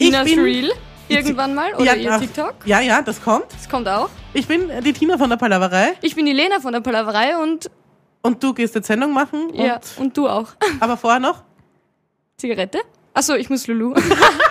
Tinas 0.00 0.26
Ich 0.26 0.34
bin- 0.34 0.44
Reel 0.44 0.72
irgendwann 1.08 1.54
mal 1.54 1.74
oder 1.74 1.96
ihr 1.96 2.12
ach, 2.12 2.20
TikTok. 2.20 2.54
Ja, 2.64 2.80
ja, 2.80 3.02
das 3.02 3.22
kommt. 3.22 3.46
Das 3.52 3.68
kommt 3.68 3.88
auch. 3.88 4.08
Ich 4.32 4.46
bin 4.46 4.70
die 4.84 4.92
Tina 4.92 5.18
von 5.18 5.28
der 5.28 5.36
Palaverei 5.36 5.94
Ich 6.02 6.14
bin 6.14 6.24
die 6.26 6.32
Lena 6.32 6.60
von 6.60 6.72
der 6.72 6.80
Palaverei 6.80 7.36
und 7.36 7.70
und 8.22 8.42
du 8.42 8.52
gehst 8.54 8.74
jetzt 8.74 8.86
Sendung 8.86 9.12
machen. 9.12 9.50
Und, 9.50 9.54
ja, 9.64 9.80
und 9.98 10.16
du 10.16 10.28
auch. 10.28 10.48
Aber 10.78 10.96
vorher 10.96 11.20
noch? 11.20 11.42
Zigarette? 12.36 12.80
Achso, 13.14 13.34
ich 13.34 13.48
muss 13.50 13.66
Lulu. 13.66 13.94